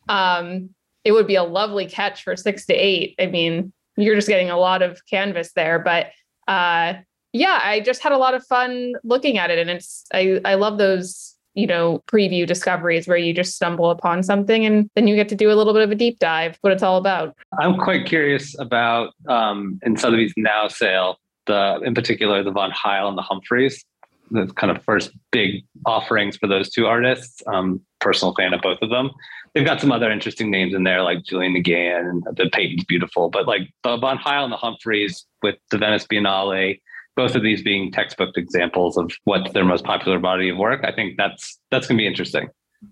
Um, 0.09 0.69
it 1.03 1.11
would 1.11 1.27
be 1.27 1.35
a 1.35 1.43
lovely 1.43 1.85
catch 1.85 2.23
for 2.23 2.35
six 2.35 2.65
to 2.65 2.73
eight. 2.73 3.15
I 3.19 3.27
mean, 3.27 3.71
you're 3.95 4.15
just 4.15 4.27
getting 4.27 4.49
a 4.49 4.57
lot 4.57 4.81
of 4.81 4.99
canvas 5.09 5.53
there, 5.53 5.79
but 5.79 6.07
uh, 6.47 6.95
yeah, 7.33 7.59
I 7.63 7.79
just 7.79 8.03
had 8.03 8.11
a 8.11 8.17
lot 8.17 8.33
of 8.33 8.45
fun 8.45 8.93
looking 9.03 9.37
at 9.37 9.49
it, 9.49 9.59
and 9.59 9.69
it's 9.69 10.05
I 10.13 10.39
I 10.45 10.55
love 10.55 10.77
those 10.77 11.35
you 11.57 11.65
know 11.65 12.01
preview 12.07 12.45
discoveries 12.45 13.07
where 13.07 13.17
you 13.17 13.33
just 13.33 13.55
stumble 13.55 13.89
upon 13.89 14.21
something 14.21 14.65
and 14.65 14.89
then 14.95 15.07
you 15.07 15.15
get 15.15 15.27
to 15.29 15.35
do 15.35 15.51
a 15.51 15.55
little 15.55 15.73
bit 15.73 15.81
of 15.81 15.89
a 15.89 15.95
deep 15.95 16.19
dive 16.19 16.57
what 16.61 16.71
it's 16.71 16.83
all 16.83 16.97
about 16.97 17.35
i'm 17.59 17.75
quite 17.77 18.05
curious 18.05 18.57
about 18.59 19.11
um 19.27 19.79
in 19.81 19.97
sotheby's 19.97 20.33
now 20.37 20.67
sale 20.67 21.17
the 21.47 21.79
in 21.83 21.93
particular 21.93 22.43
the 22.43 22.51
Von 22.51 22.71
Heyl 22.71 23.07
and 23.07 23.17
the 23.17 23.23
Humphries, 23.23 23.83
the 24.31 24.47
kind 24.47 24.75
of 24.75 24.83
first 24.83 25.11
big 25.31 25.63
offerings 25.85 26.37
for 26.37 26.47
those 26.47 26.69
two 26.69 26.85
artists. 26.85 27.41
Um, 27.47 27.81
personal 27.99 28.33
fan 28.35 28.53
of 28.53 28.61
both 28.61 28.79
of 28.81 28.89
them. 28.89 29.11
They've 29.53 29.65
got 29.65 29.81
some 29.81 29.91
other 29.91 30.11
interesting 30.11 30.51
names 30.51 30.73
in 30.73 30.83
there, 30.83 31.01
like 31.01 31.23
Julian 31.23 31.55
and 31.55 32.23
the 32.35 32.49
Peyton's 32.53 32.83
beautiful, 32.85 33.29
but 33.29 33.47
like 33.47 33.61
the 33.83 33.97
Von 33.97 34.17
Heyl 34.17 34.43
and 34.43 34.53
the 34.53 34.57
Humphries 34.57 35.25
with 35.41 35.55
the 35.71 35.77
Venice 35.77 36.05
Biennale, 36.05 36.79
both 37.15 37.35
of 37.35 37.41
these 37.41 37.63
being 37.63 37.91
textbook 37.91 38.37
examples 38.37 38.97
of 38.97 39.11
what's 39.23 39.51
their 39.53 39.65
most 39.65 39.83
popular 39.83 40.19
body 40.19 40.49
of 40.49 40.57
work. 40.57 40.81
I 40.83 40.91
think 40.91 41.17
that's 41.17 41.59
that's 41.71 41.87
gonna 41.87 41.97
be 41.97 42.07
interesting 42.07 42.49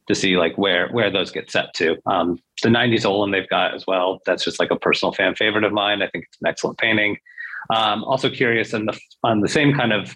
to 0.07 0.15
see 0.15 0.37
like 0.37 0.57
where 0.57 0.89
where 0.89 1.11
those 1.11 1.31
get 1.31 1.51
set 1.51 1.73
to. 1.75 1.97
Um, 2.07 2.39
the 2.63 2.69
90s 2.69 3.05
Oehlen 3.05 3.31
they've 3.31 3.49
got 3.49 3.75
as 3.75 3.85
well. 3.85 4.19
That's 4.25 4.43
just 4.43 4.59
like 4.59 4.71
a 4.71 4.79
personal 4.79 5.13
fan 5.13 5.35
favorite 5.35 5.63
of 5.63 5.73
mine. 5.73 6.01
I 6.01 6.09
think 6.09 6.25
it's 6.25 6.37
an 6.41 6.47
excellent 6.47 6.79
painting. 6.79 7.17
Um, 7.73 8.03
also 8.03 8.29
curious 8.29 8.73
on 8.73 8.85
the 8.85 8.99
on 9.23 9.41
the 9.41 9.47
same 9.47 9.73
kind 9.73 9.93
of 9.93 10.15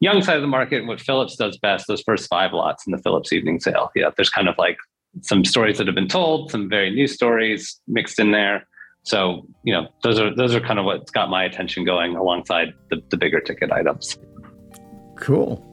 young 0.00 0.22
side 0.22 0.36
of 0.36 0.42
the 0.42 0.48
market, 0.48 0.86
what 0.86 1.00
Phillips 1.00 1.36
does 1.36 1.58
best, 1.58 1.86
those 1.88 2.02
first 2.02 2.28
five 2.28 2.52
lots 2.52 2.86
in 2.86 2.92
the 2.92 2.98
Phillips 2.98 3.32
evening 3.32 3.60
sale. 3.60 3.90
Yeah, 3.94 4.10
there's 4.16 4.30
kind 4.30 4.48
of 4.48 4.54
like 4.58 4.76
some 5.22 5.44
stories 5.44 5.78
that 5.78 5.86
have 5.86 5.96
been 5.96 6.08
told, 6.08 6.50
some 6.50 6.68
very 6.68 6.90
new 6.90 7.06
stories 7.06 7.80
mixed 7.88 8.18
in 8.18 8.32
there. 8.32 8.66
So, 9.04 9.46
you 9.62 9.72
know, 9.72 9.86
those 10.02 10.18
are 10.18 10.34
those 10.34 10.54
are 10.54 10.60
kind 10.60 10.78
of 10.78 10.84
what's 10.84 11.10
got 11.10 11.30
my 11.30 11.44
attention 11.44 11.84
going 11.84 12.16
alongside 12.16 12.74
the, 12.90 13.00
the 13.10 13.16
bigger 13.16 13.40
ticket 13.40 13.70
items. 13.70 14.18
Cool. 15.16 15.64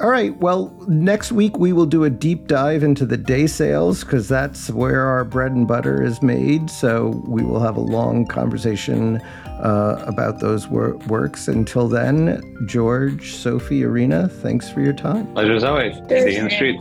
All 0.00 0.08
right. 0.08 0.36
Well, 0.38 0.74
next 0.88 1.30
week 1.30 1.58
we 1.58 1.72
will 1.72 1.86
do 1.86 2.02
a 2.02 2.10
deep 2.10 2.48
dive 2.48 2.82
into 2.82 3.06
the 3.06 3.16
day 3.16 3.46
sales 3.46 4.02
because 4.02 4.28
that's 4.28 4.68
where 4.70 5.02
our 5.02 5.24
bread 5.24 5.52
and 5.52 5.68
butter 5.68 6.02
is 6.02 6.20
made. 6.20 6.68
So 6.70 7.22
we 7.26 7.44
will 7.44 7.60
have 7.60 7.76
a 7.76 7.80
long 7.80 8.26
conversation 8.26 9.22
uh, 9.62 10.02
about 10.06 10.40
those 10.40 10.68
wor- 10.68 10.96
works. 11.08 11.48
Until 11.48 11.88
then, 11.88 12.42
George, 12.66 13.34
Sophie, 13.34 13.82
Irina, 13.82 14.28
thanks 14.28 14.68
for 14.70 14.80
your 14.80 14.92
time. 14.92 15.32
Pleasure 15.34 15.54
as 15.54 15.64
always. 15.64 15.96
Cheers. 16.08 16.24
See 16.24 16.32
you 16.32 16.38
in 16.38 16.44
the 16.44 16.50
street. 16.50 16.78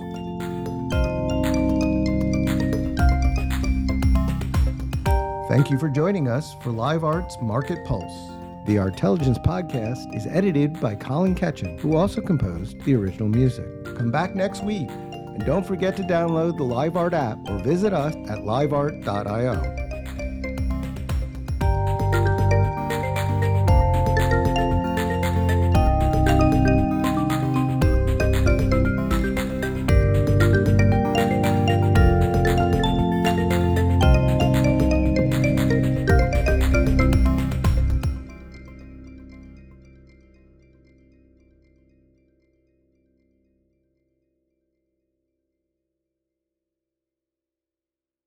Thank 5.48 5.70
you 5.70 5.78
for 5.78 5.90
joining 5.90 6.28
us 6.30 6.56
for 6.64 6.72
Live 6.72 7.04
Arts 7.04 7.36
Market 7.42 7.86
Pulse. 7.86 8.32
The 8.68 8.78
Artelligence 8.78 9.38
podcast 9.40 10.16
is 10.16 10.26
edited 10.28 10.80
by 10.80 10.96
Colin 10.96 11.36
Ketchum, 11.36 11.78
who 11.80 11.98
also 11.98 12.22
composed 12.22 12.80
the 12.82 12.96
original 12.96 13.28
music. 13.28 13.66
Come 13.98 14.12
back 14.12 14.34
next 14.34 14.64
week, 14.64 14.88
and 14.90 15.46
don't 15.46 15.66
forget 15.66 15.98
to 15.98 16.04
download 16.04 16.58
the 16.58 16.64
LiveArt 16.64 17.14
app 17.14 17.38
or 17.50 17.58
visit 17.60 17.92
us 17.92 18.16
at 18.30 18.40
liveart.io. 18.40 19.91